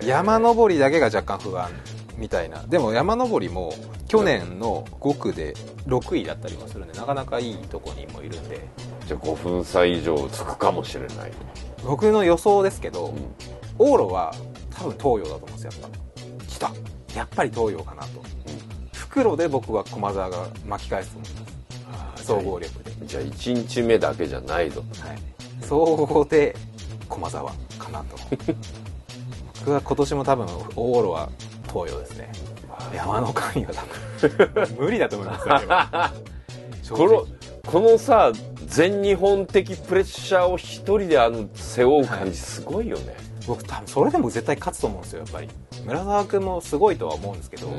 [0.02, 1.68] 山登りだけが若干不安
[2.16, 2.62] みたいな。
[2.66, 3.72] でも山登りも
[4.08, 5.54] 去年の5区で
[5.86, 8.60] 6位だったりもするんでなかなかいいとこにもいるんで。
[9.06, 11.32] じゃあ5分差以上つくかもしれない、
[11.84, 13.32] 僕の予想ですけど、うん。
[13.78, 14.34] 往路は
[14.70, 16.46] 多分東洋だと思うんですよやっぱ。
[16.48, 16.72] 来た。
[17.14, 18.22] やっぱり東洋かなと。
[18.92, 22.24] 袋で僕は駒澤が巻き返すと思います。
[22.24, 24.82] 総合力で、じゃあ1日目だけじゃないぞ。
[25.00, 25.18] はい、
[25.60, 26.56] 総合で
[27.08, 28.16] 駒澤かなと。
[29.60, 31.28] 僕は今年も多分往路は
[31.76, 32.32] 東洋ですね。
[32.94, 36.10] 山の神は多分無理だと思いま
[36.82, 36.88] す。
[36.90, 37.20] よこ直。
[37.20, 37.26] の
[37.66, 38.32] このさ
[38.66, 43.16] 全日本的プレッシャーを一人であの背負う感じすごいよね、
[43.46, 45.48] 僕多分それでも絶対勝つと思うんですよやっぱり。
[45.84, 47.74] 村沢君もすごいとは思うんですけど、うん。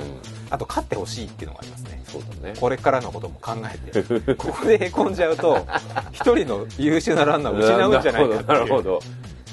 [0.50, 2.02] あと勝ってほしいっていうのがありますね。
[2.06, 2.54] そうだね。
[2.60, 4.36] これからのことも考えて。
[4.36, 5.66] ここでへこんじゃうと
[6.12, 8.46] 一人の優秀なランナーを失うんじゃないかっていう。
[8.46, 9.00] なるほど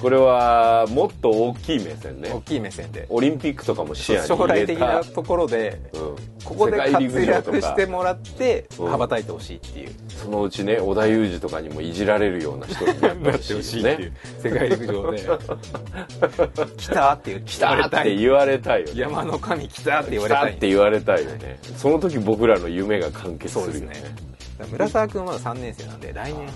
[0.04, 2.28] これはもっと大きい目線ね。
[2.30, 3.06] 大きい目線で。
[3.08, 6.00] オリンピックとかも視野に将来的なところでうん。
[6.44, 8.90] ここで活躍してもらってうん。
[8.90, 9.94] 羽ばたいてほしいっていう。
[10.08, 14.12] そのうちね織田裕二とかにもいじられるような人になってほしいよね
[14.44, 15.22] 世界陸上で。
[16.76, 19.00] 来たって言来たって言われたいよね。
[19.00, 20.52] 山の神来たって言われたい。
[20.52, 21.58] って言われたいよね。
[21.78, 23.80] その時僕らの夢が完結するよね。
[23.80, 24.68] そうですね。
[24.70, 26.46] 村沢君はまだ3年生なんで来年。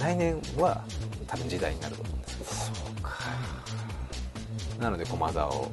[0.00, 0.80] 来年は
[1.28, 3.12] 多分時代になると思うんですそうか。
[4.80, 5.70] なので駒沢を。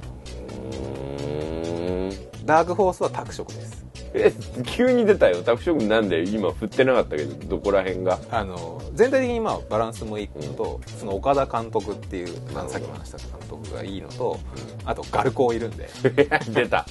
[2.43, 3.85] ダークホースは拓殖です。
[4.13, 4.31] え
[4.65, 5.43] 急に出たよ。
[5.43, 8.19] 拓殖なんで今振ってなかったけどどこら辺が？
[8.31, 14.39] あの全体的にまあバランスもいいのと、その岡田監督っていう、まあ、さっきも話した監督がいいのと、
[14.85, 15.89] あとガルコーいるんで。
[16.53, 16.85] 出た。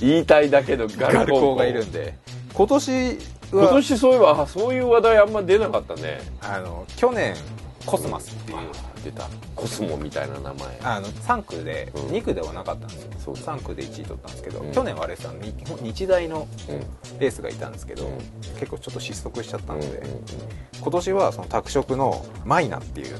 [0.00, 2.14] 言いたいだけどガガルルココーがいるんで。
[2.54, 3.16] 今年は
[3.52, 6.20] 今年そういえばあそういう話題あんま出なかったね。
[6.42, 7.34] あの去年
[7.90, 8.58] コスマスっていう、
[9.02, 9.26] 出た。
[9.56, 10.78] コスモみたいな名前。
[10.82, 12.02] あの3区で、うん。
[12.08, 13.12] 2区ではなかったんですよ。
[13.18, 14.72] そう3区で1位取ったんですけど、うん。
[14.72, 17.18] 去年はあれさ日日大のうん。
[17.18, 18.18] レースがいたんですけど、うん。
[18.58, 20.02] 結構ちょっと失速しちゃったので、
[20.80, 23.16] 今年はその拓殖のマイナっていう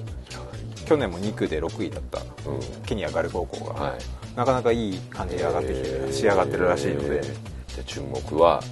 [0.86, 2.60] 去年も2区で6位だったうん。
[2.84, 3.98] ケニアガル高校が、はい。
[4.36, 8.62] なかなかいい感じに上がってきて、仕上がってるらしいので、えーじゃあ注目は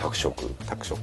[0.00, 0.54] 拓殖。
[0.66, 0.96] 拓殖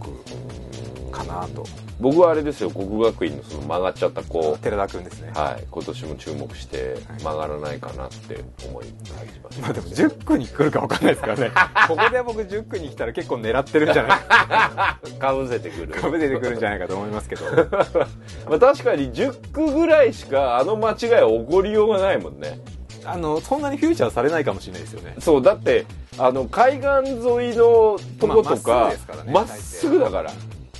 [1.10, 1.66] かなと。
[1.99, 4.57] 僕はあれですよ国学院のその曲がっちゃった子。
[4.62, 11.51] 寺田君ですね、はい今年も注目して曲がらないかなって思い感じますまあでも10区に来るか分かんないですからね。
[11.88, 15.93] ここで僕10区に来たら結構狙ってるんじゃないかかぶ せてくる。
[15.93, 17.45] かぶ出てくるんじゃないかと思いますけど。
[18.49, 22.60] まあ確かに10区ぐらいしかあの間違いは起こりようがないもんね。
[23.05, 25.16] あのそんなにフューチャーされないかもしれないですよね。
[25.20, 25.86] そうだって
[26.18, 28.91] あの海岸沿いのとことか
[29.28, 30.32] ままっすぐだから、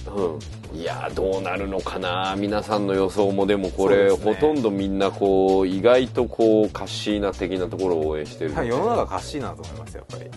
[0.08, 2.36] うん、いやーどうなるのかな。
[2.38, 4.12] 皆さんの予想もでもこれ、ね。
[4.12, 10.32] ほとんどみんなこう意外とこうカッシーナ的なところを応援してる、はい世の中かしいなと思いますやっぱり、うん。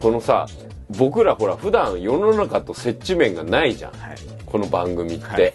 [0.00, 0.46] このさ
[0.90, 3.92] 僕らほら普段世の中と接地面がないじゃん。
[3.92, 4.16] はい。
[4.46, 5.52] この番組って、はい。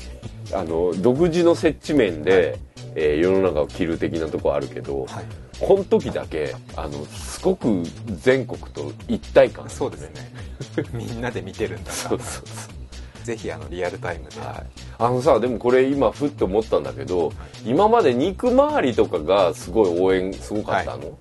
[0.54, 2.60] あの独自の接地面で、
[2.96, 5.26] えー世の中を切る的なとこあるけど、はい。
[5.60, 9.70] この時だけあのすごく全国と一体感。
[9.70, 10.34] そうですね。
[10.94, 12.73] みんなで見てるんだそうかそうそら
[13.24, 14.66] ぜひあのリアルタイムで、う、はい、
[15.00, 17.32] あのさでもこれ今ふっと思ったんだけど
[17.66, 21.12] 今まで肉周りとかがすごい応援すごかったの、い。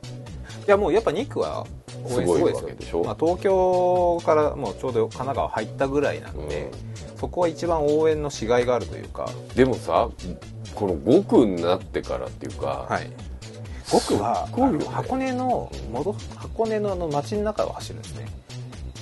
[0.67, 1.67] やもうやっぱ2区は
[2.05, 2.75] 応援すごいですよ。
[2.75, 3.05] でしょ。
[3.05, 6.71] まあ、東京からもうちょうど神奈川入ったぐらいなんで、
[7.17, 10.09] そこは一番応援のしがいがあるというか、でもさ
[10.75, 13.11] この5区になってからっていうか、はい、
[13.93, 14.87] 僕はすごいよね。
[14.87, 18.27] 箱根の戻箱根のあの街の中を走るんですね。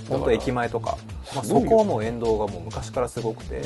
[0.08, 0.98] 本当駅前とか、
[1.34, 3.62] まあ、そこはもう沿道がもう昔からすごくて、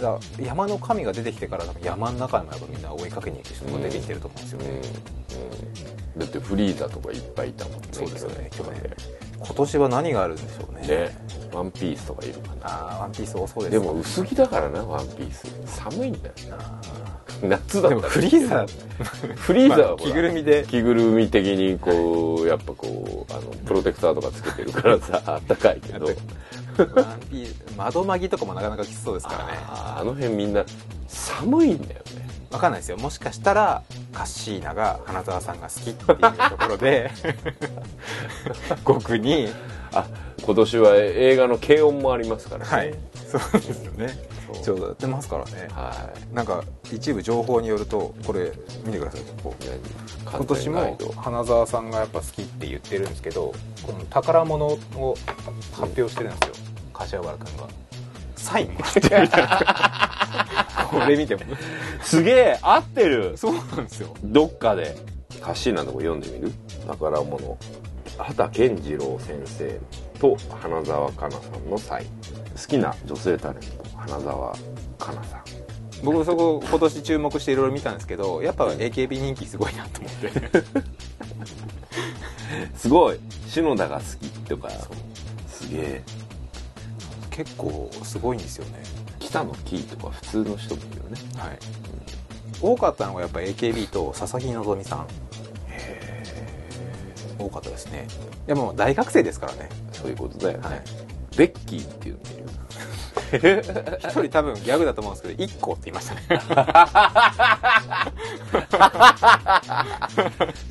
[0.00, 4.74] だ山の神が出てきてから多分山の中にもやっぱみんな追いかけに行く人が出てきてると思うんですよね、うん。
[4.74, 6.20] うん。
[6.20, 8.96] だってフリーザとかいっぱいいたもんねそうですよね去年。
[9.38, 10.86] 今年は何があるんでしょうね。
[10.86, 11.16] ね。
[11.52, 12.66] ワンピースとかいるかな。
[12.66, 15.46] ああワンピース多そうですでも薄着だからなワンピース。
[15.66, 16.34] 寒いんだよ。
[16.50, 16.80] なあ
[17.42, 18.00] 夏だったら。
[18.00, 20.64] でもフリーザーフリーザーは着ぐるみで。
[20.68, 26.08] 着ぐるみ的にこうやっぱこうあのプロテクターとかつけてるからさあったかいけど
[26.78, 29.52] ワンピース窓まぎとかもなかなかきつそうですからね。
[29.68, 30.64] あの辺みんな
[31.06, 32.26] 寒いんだよね。
[32.50, 32.96] わかんないですよ。
[32.98, 37.10] もしかしたらカッシーナが花澤さんが好きっていうところで。
[38.84, 39.48] 僕に。
[39.92, 40.06] あ
[40.42, 42.70] 今年は映画の軽音もありますからね。
[42.70, 42.94] はい。
[43.30, 44.36] そうですよね。
[44.62, 45.68] ちょうどやってますからね。
[45.70, 46.62] はなんか
[46.92, 48.52] 一部情報によるとこれ
[48.84, 49.20] 見てください。
[49.42, 49.66] ここい
[50.26, 55.16] 今年も花澤さんがやっぱ好きって言ってるんですけどこの宝物を
[55.72, 56.65] 発表してるんですよ
[56.96, 57.68] 柏原君が。
[58.36, 58.72] サイン。
[58.72, 61.42] もらってるじゃないこれ見ても。
[62.02, 63.36] すげえ合ってる。
[63.36, 64.14] そうなんですよ。
[64.24, 64.96] どっかで。
[65.42, 66.52] 歌詞なとこ読んでみる？
[66.86, 67.58] 宝物。
[68.18, 69.78] 畑健次郎先生
[70.18, 72.06] と花澤香菜さんのサイン。
[72.06, 74.56] 好きな女性タレント花澤
[74.98, 75.42] 香菜さん。
[76.02, 80.30] 僕そこ今年注目していろいろ見たんですけどやっぱ AKB 人気すごいなと思って。
[82.76, 83.20] すごい。
[83.48, 84.70] 篠田が好きとか。
[85.48, 86.02] すげえ
[87.36, 88.82] 結構すごいんですよね。
[89.18, 91.20] 北野キーとか普通の人もいるよね。
[91.36, 91.58] はい。
[92.62, 95.06] 多かったのがやっぱ AKB と佐々木希さん。
[97.38, 98.08] 多かったですね。
[98.46, 99.68] いやもう大学生ですからね。
[99.92, 100.82] そういうことだよね、はい。
[101.36, 102.46] ベッキーっていうのもいる
[103.98, 106.22] 一人多分ギャグだと思うんですけど1個って言いましたね。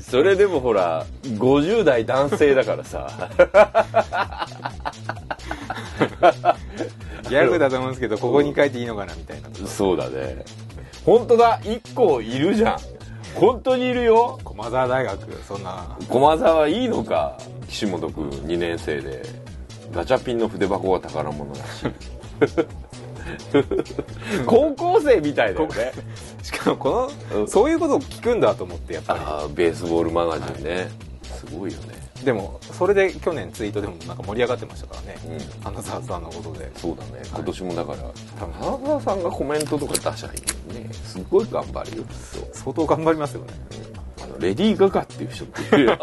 [0.00, 3.30] それでもほら50代男性だからさ
[7.28, 10.44] ギャグだと思うんですけどここに書いていいのかなみたいなそうだね。
[11.04, 11.60] 本当だ。
[11.62, 12.78] 1個いるじゃん。
[13.34, 14.38] 本当にいるよ。
[14.44, 15.96] 駒沢大学そんな。
[16.08, 17.38] 駒沢いいのか？
[17.68, 19.22] 岸本君2年生で。
[19.92, 21.86] ガチャピンの筆箱が宝物らし。
[21.86, 21.90] い
[24.46, 25.92] 高校生みたいだよね。
[26.42, 27.48] しかもこの、うん。
[27.48, 30.88] そういうことを聞くんだと思ってやっぱああベースボールマガジンね、
[31.22, 31.94] すごいよね。
[31.94, 35.16] りでもそれで去年ツイートでもなんか盛り上がってましたからね。
[35.26, 35.62] うん。
[35.62, 36.70] 花澤さんのことで。
[36.76, 37.22] そうだね。
[37.28, 37.98] 今年もだから
[38.38, 40.92] 多分花澤さんがコメントとか出しゃいいね。
[40.92, 42.54] すごい頑張るよきっと。
[42.54, 43.54] 相当頑張りますよね。
[44.22, 45.98] あのレディー・ガガっていう人っているよ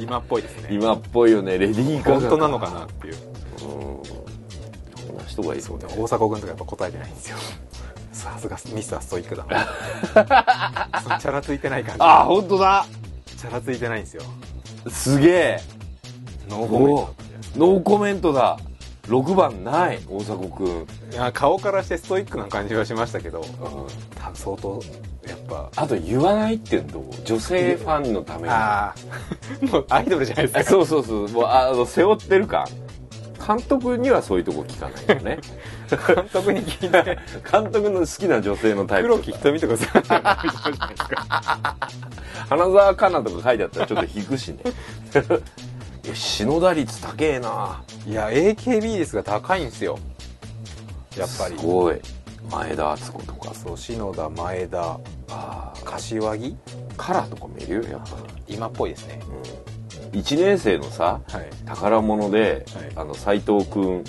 [0.00, 0.68] 今っぽいですね。
[0.72, 1.58] 今っぽいよね。
[1.58, 2.20] レディー・ガガ。
[2.20, 3.14] 本当なのかなっていう。
[3.14, 3.68] うん。
[5.06, 5.62] こんな人がいる。
[5.62, 7.36] そうで大迫君とかやっぱ答えてないんですよ。
[8.12, 11.18] さすがミスターストイックだな。
[11.20, 12.02] チャラついてない感じ。
[12.02, 12.86] ああ本当だ。
[13.44, 14.22] チャラついてないんですよ
[14.88, 15.60] すげえ。
[16.48, 17.14] ノーコメント
[17.56, 18.58] ノーコメントだ。
[19.08, 23.40] 6番ない大迫くん、いや顔からしてストイックな感じはしましたけど。
[23.42, 23.86] 多分
[24.34, 24.80] 相当
[25.28, 25.70] やっぱ。
[25.76, 26.86] あと言わないっていう？
[26.90, 28.48] の女性ファンのために。
[28.48, 28.94] ああ
[29.70, 30.64] もうアイドルじゃないですか。
[30.64, 31.28] そうそうそう。
[31.28, 32.64] もうあの背負ってる感
[33.46, 35.38] 監督にはそういうとこ聞かないよね。
[35.90, 37.18] 監督に聞いて
[37.50, 39.08] 監督の好きな女性のタイプ。
[39.08, 41.76] 黒木瞳とかそういうのじゃないですか
[42.48, 44.58] 花澤香菜とか書いてあったらちょっと引くしね。
[46.14, 47.82] 篠田率高えな。
[48.06, 49.98] いや AKB ですが高いんですよ。
[51.16, 51.58] やっぱり。
[51.58, 52.00] すごい。
[52.50, 53.54] 前田敦子とか。
[53.54, 54.98] そう篠田前田。
[55.30, 56.56] あ柏木？
[56.96, 58.16] カラーとかもいるよやっぱ。
[58.46, 59.20] 今っぽいですね。
[59.20, 59.73] り、うん、
[60.14, 61.50] 1年生のさはい。
[61.66, 62.92] 宝物で、はい。
[62.96, 64.04] あの斎藤君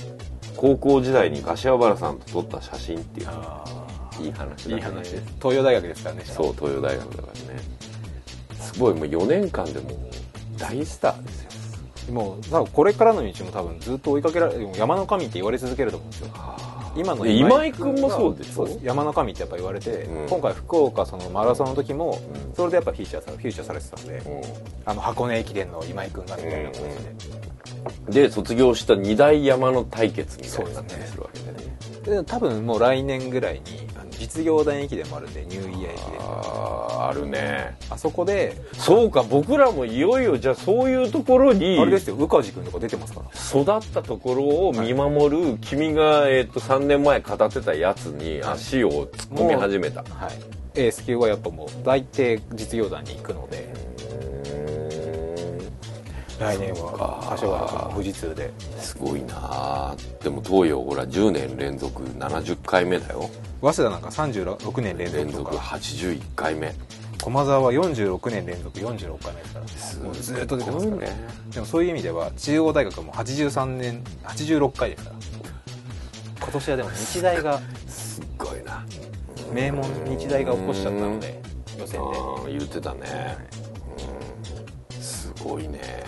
[0.56, 3.28] 高校時代に柏原さんと撮った写真っていう。
[3.30, 3.64] あ
[4.20, 4.76] いい話だね。
[4.76, 5.34] いい話です。
[5.42, 6.22] 東洋大学ですからね。
[6.26, 7.60] そう東洋大学だからね。
[8.60, 9.94] すごいもう4年間でもう
[10.58, 11.56] 大スターですよ。
[12.12, 16.28] もうこれからの道も多分ずっと追いかけられ山の神って言われ続けると思うんですよ
[16.96, 18.66] 今ので今井君もそうでしょ？
[18.68, 20.30] そう山の神ってやっぱ言われて、うん。
[20.30, 22.56] 今回福岡そのマラソンの時も、うん。
[22.56, 24.24] それでやっぱフィーチャーされフィーチャーされてたんで、う
[24.86, 31.78] あの箱根駅伝の今井君がみたいな形で、んで卒業した二大山の対決みたいになったりするわけでね。
[32.22, 33.62] で多分もう来年ぐらいに
[34.18, 37.78] 実業団駅伝もあるんでニューイヤー駅伝あああるね。
[37.90, 43.26] あそこでそうか僕らもいよいよじゃあそういうところにあれですよ宇梶君とか出てますから。
[43.62, 50.56] 育ったところを見守る、君が、えっと3年前語ってたやつに足を突っ込み始めた、はい。
[50.76, 53.74] エース級はやっぱもう大抵実業団に行くので
[56.40, 57.26] 来年は。
[57.30, 59.36] 柏原富士通ですごいな。
[59.38, 63.30] あでも東洋ほら10年連続70回目だよ。
[63.62, 65.64] 早稲田なんか36年連連続続とか。
[65.78, 66.74] 81回目。
[67.24, 69.68] 駒澤は46年連続46回目ですから。
[69.68, 71.16] すもうずっと出てますからごいね。
[71.52, 75.16] でもそういう意味では中央大学も83年86回ですから。
[76.42, 78.86] 今年はでも日大がすっごいな。
[79.54, 81.42] 名門日大が起こしちゃったので
[81.80, 82.08] 予選で。
[82.08, 82.12] あ
[82.46, 83.38] あ言ってたね、
[84.92, 86.04] うん、すごいね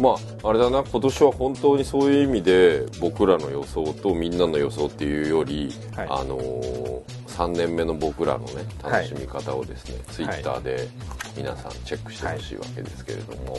[0.00, 6.06] まああれだな今年は本当にそういう意味で僕らの予想とみんなの予想っていうより、はい。
[6.10, 10.88] あのー3年目の僕らのねはい楽しみ方をですね、ツイッターで
[11.34, 13.56] 皆さんチェックしてほしいわけですけれども、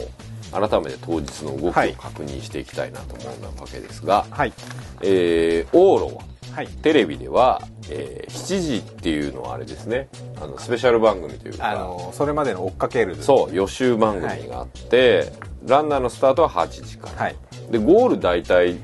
[0.68, 4.52] 改めて当日の動きをはい確認していきたいなと思うわけですが、はい。
[5.02, 6.22] えー、往路は
[6.54, 6.68] はい。
[6.68, 10.08] テレビでは、えー7時っていうのはあれですね
[10.40, 13.16] あのスペシャル番組というかあのそれまでの追っかける。
[13.20, 15.32] そう予習番組があって、
[15.66, 17.36] ランナーのスタートは8時から、はい。
[17.70, 18.76] でゴール大体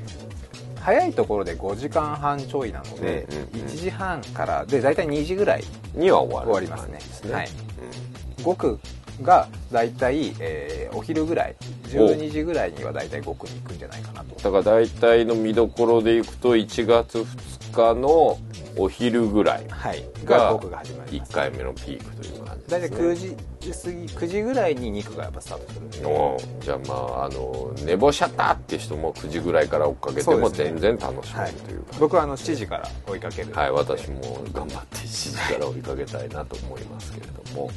[0.79, 3.67] 早いところで5時間半ちょいなので、うんうんうん。
[3.67, 5.63] 1時半からで大体2時ぐらい
[5.93, 6.99] には終わりますね。
[7.29, 7.49] ねはい。
[8.37, 8.79] 5区
[9.21, 14.35] が大体、えーお昼ぐらい12時ぐらいには大体5区に行くんじゃないかなと。
[14.35, 18.37] だから大体の見どころでいくと1月2日の
[18.77, 20.03] お昼ぐらいはい。
[20.25, 23.07] がが5区が始まりま1す回目のピークという感じ大体ですね。
[23.07, 26.05] 9時過ぎ9時ぐらいに2区がやっぱスタートするんで。
[26.05, 34.21] おじゃあまああの寝坊しちゃったっていう人も9時ぐらいから追っかけても全然楽しめるというか僕はあの7時から追いかけるはい、私も
[34.53, 37.69] 頑張って7時から追いかけたいなと思いますけれども、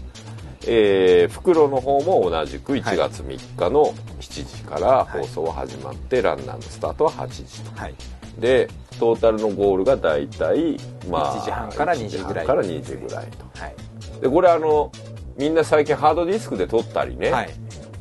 [0.67, 7.81] えー、袋の方も同じく1月3日の7時から放送は始まって、ランナーのスタートは8時と。
[7.81, 7.95] はい。
[8.39, 12.45] で、トータルのゴールが大体、まあ、1時半から2時ぐらい。
[12.45, 13.61] 1から2時ぐらいと。
[13.61, 13.75] はい。
[14.21, 14.93] で、これあの、
[15.37, 17.51] みんな最近ハードディスクで撮ったりね、はい。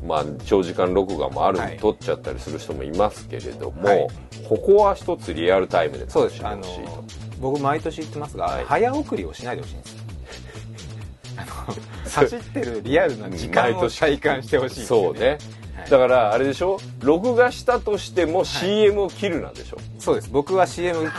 [0.06, 1.72] まあ、長時間録画もあるんはい。
[1.72, 4.08] で撮っちゃったりする人もいますけれども、はい。
[4.48, 6.46] ここは一つリアルタイムでそうです。
[6.46, 7.36] あの楽しんでほしいと。
[7.40, 8.64] 僕毎年言ってますが、はい。
[8.64, 9.92] 早送りをしないでほしいんです。
[9.92, 10.02] よ
[11.38, 15.38] あの走ってるリアルな時間を体感してほしいんですよそうね、
[15.76, 15.90] はい。
[15.90, 16.78] だからあれでしょ？
[17.00, 20.30] 録画したとしても CM を切るなんでしょ、そうです。
[20.30, 21.16] 僕は CM 切って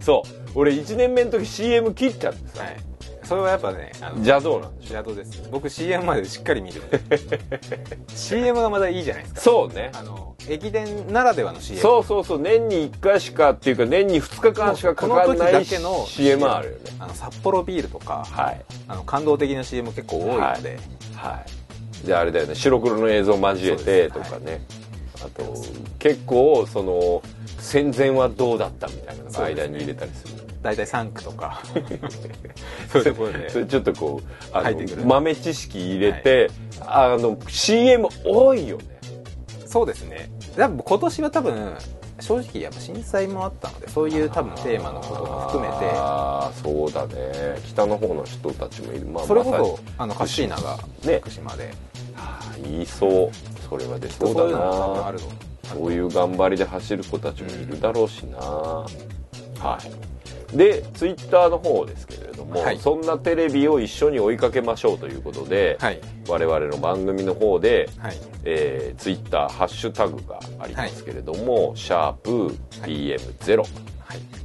[0.04, 0.28] そう。
[0.54, 2.76] 俺1年目の時 CM 切っちゃってさ、はい
[3.24, 4.94] それはやっぱねあの邪道なんでしょ？
[4.94, 5.48] 邪道です。
[5.50, 7.00] 僕 CM までしっかり見るんで
[8.08, 9.40] CM がまだいいじゃないですか。
[9.40, 9.90] そうね。
[9.94, 12.38] あの駅伝ならではの CM そうそうそう。
[12.38, 16.80] 年に1回しかっていうか年に2日間しかかかんない CM あるよね。
[16.98, 18.64] あの札幌ビールとかはい。
[18.88, 20.78] あの感動的な CM 結構多いので、
[21.16, 21.42] は
[22.02, 22.06] い。
[22.06, 22.54] であれだよね。
[22.54, 24.60] 白黒の映像交えてとかね、
[25.24, 25.54] あと
[25.98, 27.22] 結構その
[27.58, 31.60] 戦前はどうだったみたいなのが間に入れたりする大体3区とか。
[32.90, 36.50] そういうところでそれちょっとこうあ入ってくるの豆知識入れて、
[36.80, 38.84] あの CM 多いよね。
[39.66, 40.30] そうですね。
[40.56, 41.76] 多分今年は多分
[42.20, 45.90] 正直やっぱ震災もあったのでそういう多分テーマのことも含めて。
[45.96, 47.14] ああそうだね。
[47.66, 51.74] 北の方の人たちもいる、まあ、それこそあのカッシーナがね福島で、
[52.16, 53.30] あー言いそう。
[53.68, 55.12] それはでそうだな。
[55.64, 58.86] そういう頑張りで走る子たちもいるだろうしな、は
[59.82, 60.13] い
[60.54, 66.00] でツイッターの方ですけれども、はいそんなテレビを一緒に追いかけましょうということで、はい。
[66.28, 68.16] 我々の番組の方で、はい。
[68.44, 72.48] えー、ツイッターハッシュタグがありますけれども、シャープ
[72.82, 73.68] PM0、はい。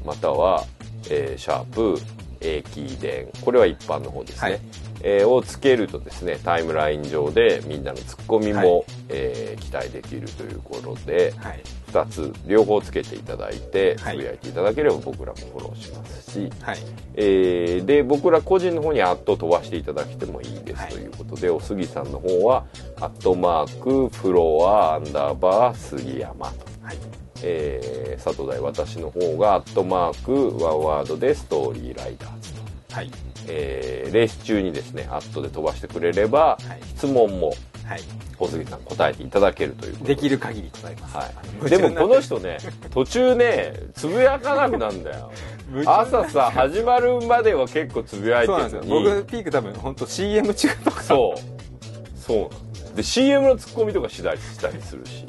[0.05, 0.66] または、
[1.10, 1.99] えーシャープ
[2.41, 4.60] 駅伝これは一般の方ですね、はい
[5.02, 8.86] えーをつけるとですねタイムライン上でみんなのツッコミも、はい。
[9.10, 11.62] えー期待できるということではい。
[11.91, 14.18] 2つ両方つけていただいてつはい。
[14.18, 16.78] ぶやいていただければ僕らもフォローしますし、はい。
[17.16, 20.91] えーで僕ら個人の方にアット飛ばしていただいてもいいですはい。
[20.93, 22.66] ということで、おすぎさんの方は
[23.00, 26.97] アットマークフロアアンダーバー杉山と、はい。
[27.43, 30.26] えー佐藤大私の方がアットマー
[30.58, 33.10] クワンワードでストーリーライダーズと、はい
[33.48, 36.84] えーレース中にですねアットで飛ばしてくれれば、はい。
[36.96, 37.54] 質問も
[37.90, 38.02] はい。
[38.38, 40.16] おすぎさん答えていただけるということで。
[40.16, 41.30] きる限り答えます、は
[41.68, 42.58] い、でもこの人ね
[42.92, 45.32] 途中ねつぶやかなくなんだよ。
[45.86, 48.90] 朝さ始まるまでは結構つぶやいてるのに。
[48.90, 49.04] よ。
[49.04, 51.02] 僕ピーク多分本当 CM 中とか。
[51.02, 52.20] そう。
[52.20, 52.52] そ
[52.94, 55.26] うで CM のツッコミとかしたりしたりするし。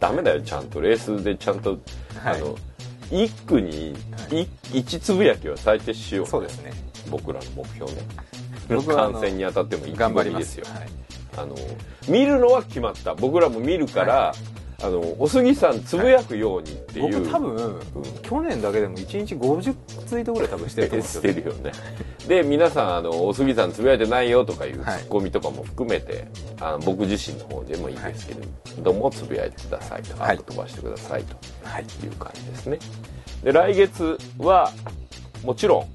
[0.00, 1.78] ダメだよちゃんとレースでちゃんと、はい。
[2.34, 2.56] あの
[3.10, 3.94] 一句に
[4.30, 4.46] い。
[4.72, 6.26] 一つぶやきは最低しよう。
[6.26, 6.72] そうですね
[7.10, 7.98] 僕らの目標ね。
[8.86, 10.66] 観戦に当たっても意気頑張りま込みですすよ。
[10.68, 10.88] はい。
[11.36, 11.54] あの
[12.08, 13.14] 見るのは決まった。
[13.14, 14.32] 僕らも見るから、
[14.82, 17.80] あのおすぎさんつぶやくようにっていう、僕多分、
[18.22, 19.74] 去年だけでも1日50
[20.06, 21.72] ツイートぐらい多分してると思うんです しよてるよね。
[22.28, 25.00] で皆さんあの「おすぎさんつぶやいてないよ」とかいうツはい。
[25.02, 26.26] ッコミとかも含めて、
[26.60, 28.40] あの僕自身の方でもいいですけれ
[28.82, 30.38] ども、つぶやいてくださいと、はい。
[30.38, 31.82] 飛ばしてくださいとはい。
[31.82, 32.78] いう感じですね。
[33.42, 34.70] で来月は
[35.44, 35.86] もちろん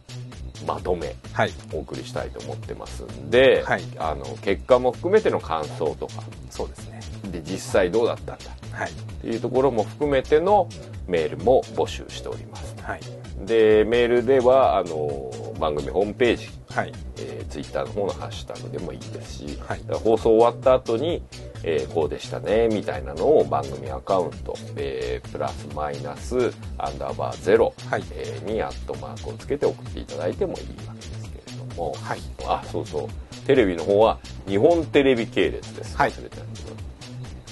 [0.66, 1.51] まとめはい。
[1.74, 3.84] お送りしたいと思ってますんで、はい。
[3.97, 6.24] あの結果も含めての感想とか。
[6.49, 6.99] そうですね。
[7.32, 8.45] で実際どうだったんだ。
[8.72, 8.89] はい。
[8.89, 10.68] っていうところも含めての
[11.07, 12.76] メールも募集しております。
[12.82, 13.01] はい。
[13.45, 16.93] でメールではあの番組ホームページ、はい。
[17.18, 19.82] えー、ツイッターの方のハッシュタグでもいいですし、はい。
[19.91, 21.22] 放送終わった後に
[21.64, 28.03] えーこうでしたねみたいなのを番組アカウント、えープラスマイナスアンダーバーゼロ、はい。
[28.14, 32.20] えーにアットマークをつけて送っていただいてもいいわけですけれども、はい。
[32.45, 33.10] あそうそう。
[33.45, 35.97] テレビの方は日本テレビ系列です。
[35.97, 36.12] はい。
[36.12, 36.43] 忘れてた。
[36.43, 36.47] け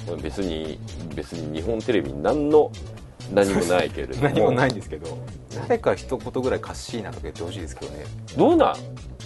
[0.05, 0.79] どこれ別に
[1.15, 2.71] 別に日本テレビに何の
[3.33, 4.23] 何もないけれども。
[4.29, 5.17] 何もないんですけど。
[5.67, 8.05] 誰か一言ぐらいカッシーナとか言ってほしいですけどね。
[8.37, 8.75] どうなん？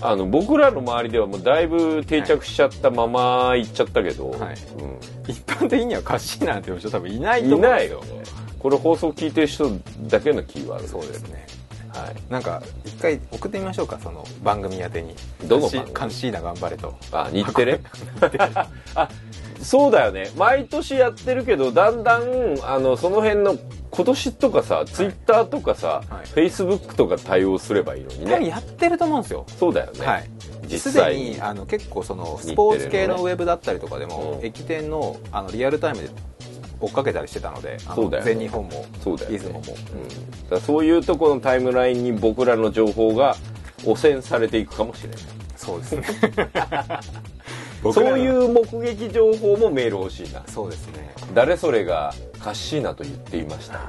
[0.01, 4.39] あの僕らの周りではもうだいぶ定着しちゃったまま行っちゃったけど、はい。
[4.39, 4.51] うん。
[5.27, 7.99] 一般的にはカッシーナなんていう人多分いないとい思うんですよ。
[7.99, 8.23] ないよね。
[8.59, 9.71] これ放送聞いてる人
[10.07, 11.45] だけのキーワードそうですね
[11.93, 12.31] はい。
[12.31, 15.15] なんか一回送ってみましょうかその番組宛てに。
[15.47, 15.93] どの番組？
[15.93, 16.97] カーナ頑張れと。
[17.11, 17.79] あ日テレ？
[18.95, 19.09] あ
[19.61, 20.31] そうだよね。
[20.37, 22.23] 毎年やってるけどだんだん
[22.63, 23.57] あのその辺の
[23.91, 26.27] 今年とかさツイッターとかさ、はい。
[26.27, 28.47] フェイスブックとか対応すればいいのにね。
[28.47, 29.45] やってると思うんですよ。
[29.47, 30.29] そうだよね、はい。
[30.63, 34.45] 実すで際ににあの結構そのスポーツ系のウェブだったりとかでも、うん。
[34.45, 36.09] 駅伝のあのリアルタイムで
[36.81, 38.33] 追っかけたりしてたのでそうだよね。
[38.33, 39.37] 全日本もそうだよね。
[39.37, 43.35] 出雲も、うん、だそういうところのタイムラインに僕らの情報が
[43.85, 45.19] 汚染されていくかもしれない。
[45.55, 46.03] そうですね。
[47.93, 50.43] そういうう目撃情報もメール欲しいな。
[50.47, 51.13] そうですね。
[51.33, 53.79] 誰それがカッシーナと言っていました。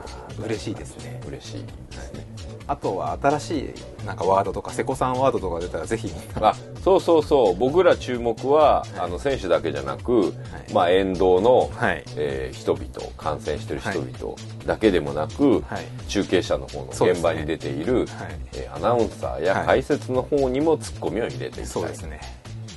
[0.43, 1.21] 嬉しいですね。
[1.27, 2.32] 嬉しいですね
[2.67, 6.11] あとは新しいなんかワードとか瀬古さんワードとか出たらぜひ。
[6.41, 7.57] あそうそうそう。
[7.57, 10.35] 僕ら注目は、あの選手だけじゃなく、
[10.73, 12.05] まあ、沿道の、はい。
[12.17, 14.37] えー人々観戦してる人々
[14.67, 15.85] だけでもなく、はい。
[16.09, 18.07] 中継車の方の現場に出ている、はい。
[18.55, 19.67] えーアナウンサーやはい。
[19.67, 22.21] 解説の方にもツッコミを入れていきたい、そうですね。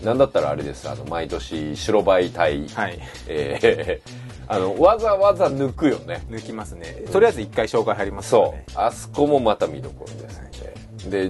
[0.03, 0.89] なんだったらあれです。
[0.89, 2.99] あの毎年白バイ隊、はい。
[3.27, 6.25] えーあのわざわざ抜くよね。
[6.29, 7.03] 抜きますね。
[7.11, 8.55] とりあえず一回紹介入りますからそう。
[8.55, 10.75] ねあそこもまた見どころですので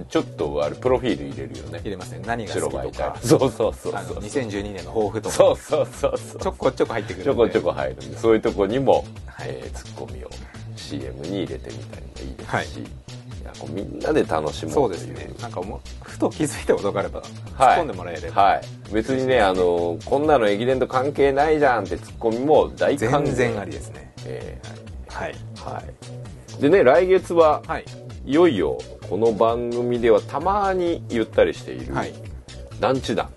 [0.08, 1.80] ちょっとあれプロフィール入れるよね。
[1.80, 2.22] 入れますね。
[2.26, 3.10] 何が好きとか。
[3.12, 3.92] 隊そうそうそうそう。
[4.18, 5.34] 2012年の抱負とか。
[5.34, 6.40] そうそうそうそう。
[6.40, 8.18] ちょこちょこ入ってくるちょこちょこ入るんで。
[8.18, 9.48] そういうとこにも、はい。
[9.48, 10.30] えーツッコミを
[10.76, 12.68] CM に入れてみたりもいいですし、はいい
[13.46, 15.30] やこうみんなで楽しもうそうですね。
[15.40, 18.62] なんかもうふと気づいたことがあれば突っはい込んでもらえれば、はい。
[18.92, 23.24] 別にねあのこんなの駅伝と関係ないじゃんってツッコミも大歓迎。
[23.26, 24.12] 全然ありですね。
[24.24, 24.60] え
[25.08, 25.34] はい。
[25.54, 25.82] ーは
[26.58, 26.60] い。
[26.60, 27.84] でね来月ははい。
[28.24, 28.76] いよいよ
[29.08, 32.12] この番組ではたまに言ったりしているはい。
[32.80, 33.30] 団地団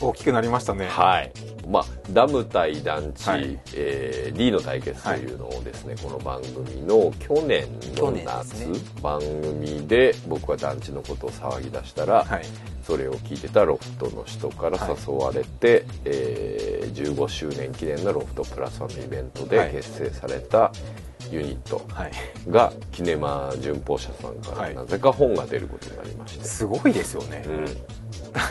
[0.00, 0.86] 大きくなりましたね。
[0.86, 1.32] はい
[1.70, 3.58] まあ、ダム対団地、はい。
[3.74, 8.78] えー D の対決というのをですね、この番組の去年の夏、ね。
[9.02, 12.44] 番組で僕は団地のことを騒ぎ出したら、はい。
[12.84, 19.72] それを聞いてたロフトの人から誘われて、えー15周年記念のロフトプラスワンのイベントはい。
[19.72, 20.72] で結成された
[21.30, 22.12] ユニットはい。
[22.48, 24.74] がキネマ旬報社さんかはい。
[24.74, 27.44] らなぜか本が出ることになりまして、すごいですよね。
[27.46, 27.64] うん。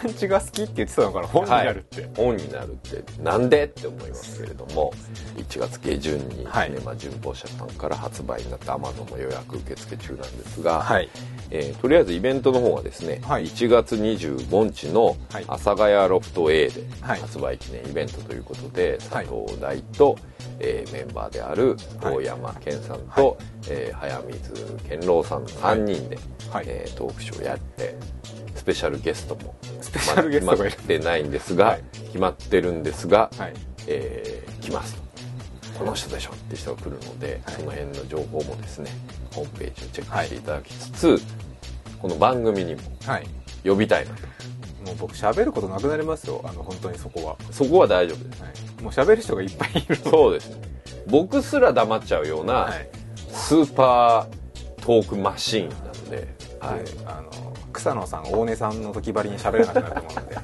[0.03, 2.11] 団地が好きって言ってたのから本になるって、はい。
[2.15, 4.91] 本になるってなんでって思いますけれども
[5.37, 6.69] 1月下旬にはい。
[6.69, 11.09] キネマ旬報社さんから発売になった Amazon も予約受付中なんですが、はい。
[11.51, 13.45] えーとりあえずイベントの方はですね、はい。
[13.45, 15.43] 1月25日のはい。
[15.47, 17.21] 阿佐ヶ谷ロフト A ではい。
[17.21, 19.25] 発売記念イベントということで、はい。
[19.25, 20.17] 佐藤大と、
[20.59, 22.15] えーメンバーであるはい。
[22.15, 23.35] 大山健さんと、はい。
[23.69, 26.17] えー早水健郎さんの3人で、
[26.51, 26.65] はい。
[26.67, 27.95] えートークショーやって
[28.55, 31.83] スペシャルゲストもスペシャルゲスト決まってないんですが、はい。
[32.07, 33.53] 決まってるんですが、はい。
[33.87, 35.79] えー来ますと。
[35.79, 37.55] この人でしょって人が来るので、はい。
[37.55, 38.91] その辺の情報もですね
[39.31, 41.21] ホームページをチェックしていただきつつ、
[42.01, 43.27] この番組にもはい。
[43.63, 44.21] 呼びたいなと。
[44.85, 46.41] もう僕喋ることなくなりますよ。
[46.45, 48.41] あの本当にそこは、そこは大丈夫です。
[48.41, 50.61] はい、もう喋る人がいっぱいいるのそうですね
[51.07, 52.89] 僕すら黙っちゃうような、はい。
[53.31, 56.83] スーパートークマシーンなので、はい。
[56.83, 60.37] であの草野さん大根さんの時ばりに喋れなくなると思うので、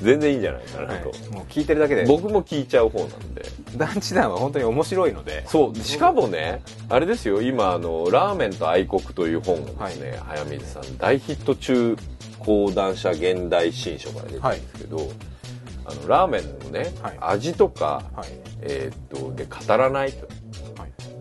[0.02, 2.04] 全然いいんじゃないかなと、はい、もう聞いてるだけで。
[2.04, 3.44] 僕も聞いちゃう方なんで。
[3.76, 5.44] 団地団は本当に面白いので。
[5.46, 5.76] そう。
[5.76, 7.42] しかもねあれですよ。
[7.42, 11.96] 今あの「ラーメンと愛国」という本がですね、早水さん大ヒット中
[12.38, 15.08] 講談社現代新書から出てるんですけど、
[15.90, 17.18] あのラーメンのね、はい。
[17.20, 18.28] 味とか、はい。
[18.62, 20.26] えーっとで語らないと。
[20.26, 20.39] はい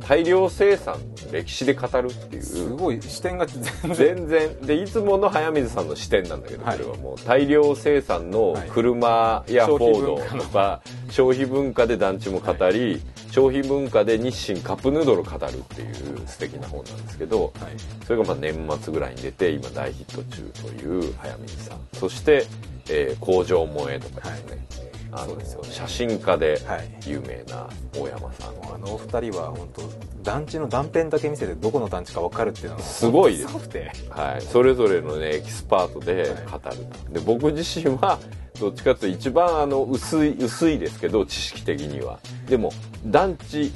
[0.10, 0.96] 大量生産
[1.28, 3.62] の歴史で語るっていすうごい視点が全
[3.94, 3.96] 然。
[3.96, 4.62] 全然。
[4.62, 6.80] でいつもの早水さんの視点なんだけどこはい。
[6.80, 10.82] れはもう大量生産の車やフォードとか
[11.12, 13.00] 消費文化で団地も語り
[13.30, 17.74] 消費文化で日清カップヌードルを語るっていう素敵な本なんですけどはい。
[18.08, 21.78] それがまあ年末ぐらいに出て今大ヒット中という早水さん。
[21.94, 22.48] そして、
[22.90, 25.70] えー工場萌えとかですね、あのそうですよね。
[25.72, 29.82] 写真家ではい有名な大山さん、もうあのお二人は本当
[30.24, 34.10] 団地の断片だけ見せてどこの団地か分かるっていうのがすごいです。
[34.10, 38.20] はい、それぞれのねエキスパートで語る、で僕自身は
[38.60, 42.20] どっちかっていうと一番あの薄い薄いですけど知識的には。
[42.48, 42.72] でも
[43.06, 43.74] 団地育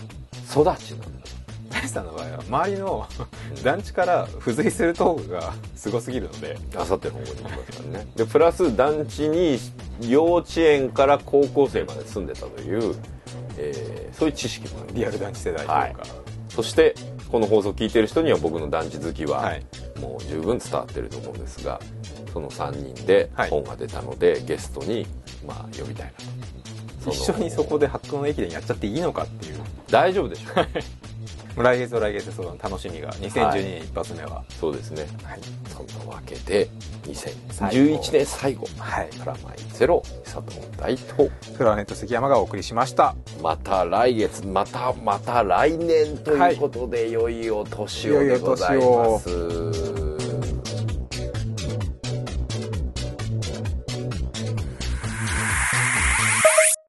[0.53, 0.77] ちなんだ
[1.83, 3.07] 大さんの場合は周りの
[3.61, 8.07] 団地から付随するトークがすごすぎるのであさっての方向に行きますからね。
[8.15, 9.59] でプラス団地に
[10.01, 12.95] 幼稚園から高校生まで住んでたという、
[13.57, 15.95] えーそういう知識もあるリアル団地世代というか、はい。
[16.49, 16.93] そして
[17.29, 19.65] この放送を聞いてる人には僕の団地好きははい。
[19.99, 21.81] もう十分伝わってると思うんですが
[22.31, 23.49] その3人ではい。
[23.49, 25.05] 本が出たので、ゲストに
[25.45, 27.11] まあ呼びたいなと。
[27.11, 29.55] 一緒にそこで発酵の駅伝やっちゃっていいのかっていう。
[29.89, 30.67] 大丈夫でしょう
[31.57, 33.11] 来月は来月でその楽しみが。
[33.13, 34.43] 2012年一発目は。
[34.49, 35.07] そうですね。
[35.23, 35.39] はい、
[35.69, 36.69] そんなわけで
[37.03, 38.67] 2011年最後。
[38.77, 39.09] はい。
[39.09, 43.15] プラマイゼロ佐藤大とフラネット関山がお送りしました。
[43.41, 50.12] また来月またまた来年ということで、い、よいよ年をでございます